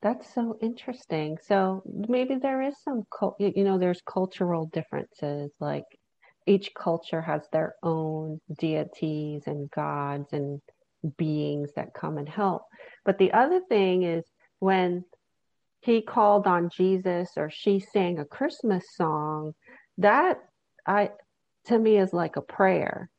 [0.00, 1.38] That's so interesting.
[1.42, 3.04] So maybe there is some,
[3.38, 5.50] you know, there's cultural differences.
[5.60, 5.84] Like
[6.46, 10.60] each culture has their own deities and gods and
[11.16, 12.62] beings that come and help.
[13.04, 14.24] But the other thing is
[14.58, 15.04] when
[15.80, 19.52] he called on Jesus or she sang a Christmas song,
[19.98, 20.38] that
[20.86, 21.10] I
[21.66, 23.10] to me is like a prayer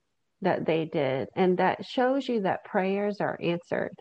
[0.41, 1.28] that they did.
[1.36, 3.95] And that shows you that prayers are answered.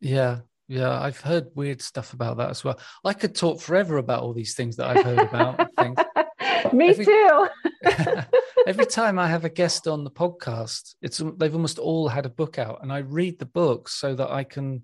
[0.00, 0.40] Yeah.
[0.70, 2.78] Yeah, I've heard weird stuff about that as well.
[3.02, 5.74] I could talk forever about all these things that I've heard about.
[5.78, 5.98] things.
[6.74, 7.48] Me every, too.
[8.66, 12.30] every time I have a guest on the podcast, it's they've almost all had a
[12.30, 14.82] book out, and I read the book so that I can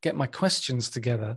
[0.00, 1.36] get my questions together.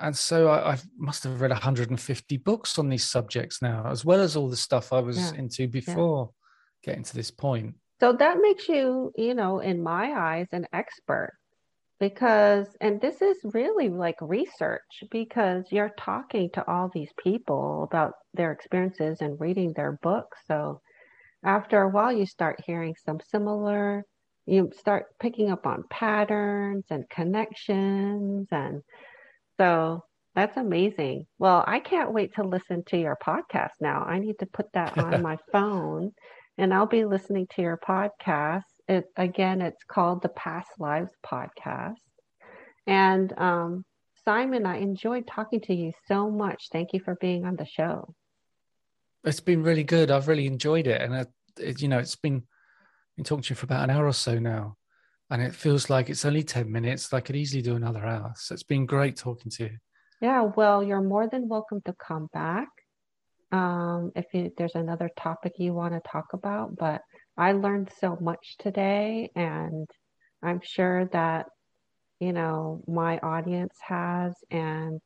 [0.00, 4.20] And so I, I must have read 150 books on these subjects now, as well
[4.20, 5.38] as all the stuff I was yeah.
[5.38, 6.30] into before
[6.84, 6.90] yeah.
[6.90, 7.74] getting to this point.
[8.00, 11.34] So that makes you, you know, in my eyes, an expert
[12.00, 18.14] because and this is really like research because you're talking to all these people about
[18.32, 20.80] their experiences and reading their books so
[21.44, 24.04] after a while you start hearing some similar
[24.46, 28.82] you start picking up on patterns and connections and
[29.60, 30.04] so
[30.34, 31.26] That's amazing.
[31.38, 34.04] Well, I can't wait to listen to your podcast now.
[34.04, 36.12] I need to put that on my phone
[36.56, 38.62] and I'll be listening to your podcast.
[38.88, 41.96] It again, it's called the Past Lives Podcast.
[42.86, 43.84] And um,
[44.24, 46.68] Simon, I enjoyed talking to you so much.
[46.70, 48.14] Thank you for being on the show.
[49.24, 50.10] It's been really good.
[50.10, 51.26] I've really enjoyed it, and
[51.58, 52.42] it, you know, it's been
[53.16, 54.76] been talking to you for about an hour or so now,
[55.30, 57.12] and it feels like it's only ten minutes.
[57.12, 58.32] I could easily do another hour.
[58.36, 59.76] So it's been great talking to you.
[60.20, 62.68] Yeah, well, you're more than welcome to come back
[63.52, 66.76] um, if you, there's another topic you want to talk about.
[66.76, 67.02] But
[67.36, 69.88] I learned so much today, and
[70.42, 71.46] I'm sure that
[72.20, 75.00] you know my audience has, and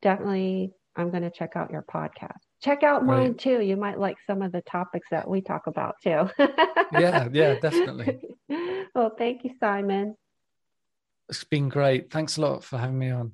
[0.00, 2.38] definitely I'm going to check out your podcast.
[2.62, 3.38] Check out mine right.
[3.38, 3.60] too.
[3.60, 6.28] You might like some of the topics that we talk about too.
[6.92, 8.18] yeah, yeah, definitely.
[8.94, 10.16] Well, thank you, Simon.
[11.28, 12.10] It's been great.
[12.10, 13.32] Thanks a lot for having me on.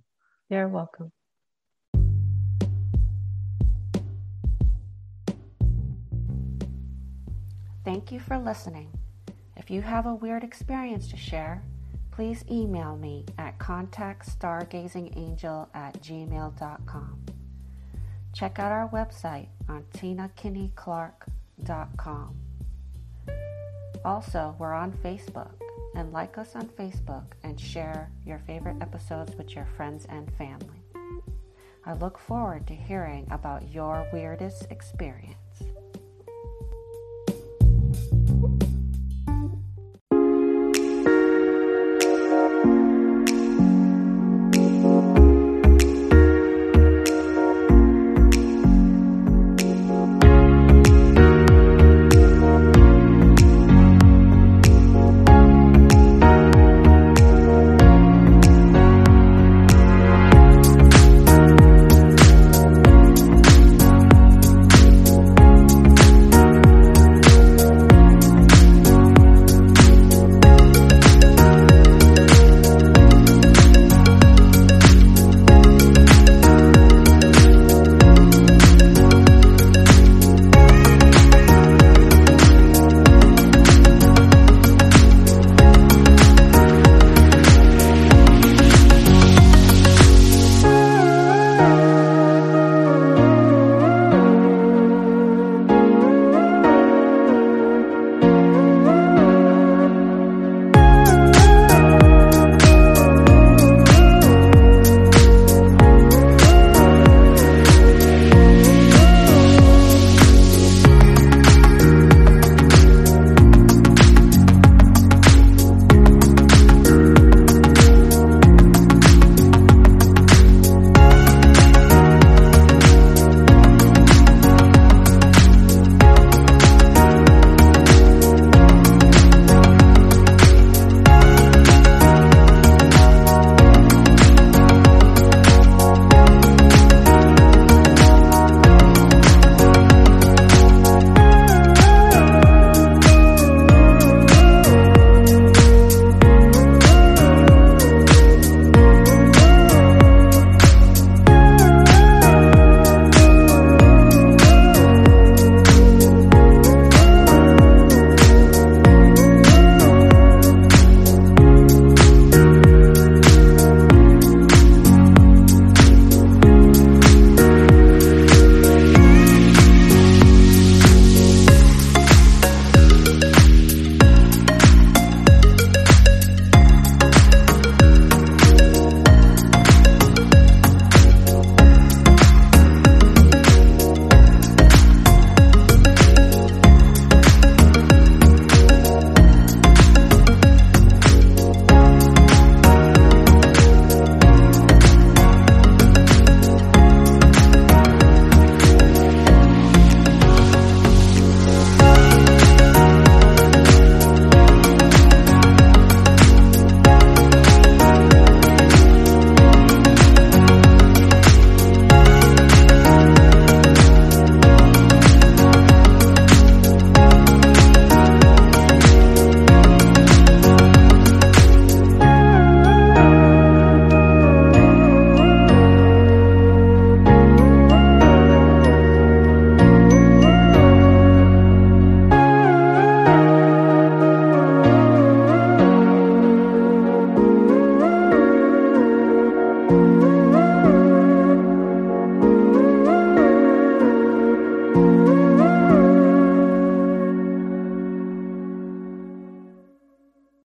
[0.50, 1.10] You're welcome.
[7.84, 8.92] Thank you for listening.
[9.56, 11.64] If you have a weird experience to share,
[12.10, 17.24] please email me at contactstargazingangel at gmail.com.
[18.32, 22.34] Check out our website on tinakinneyclark.com.
[24.06, 25.50] Also, we're on Facebook
[25.96, 30.84] and like us on Facebook and share your favorite episodes with your friends and family.
[31.84, 35.45] I look forward to hearing about your weirdest experience.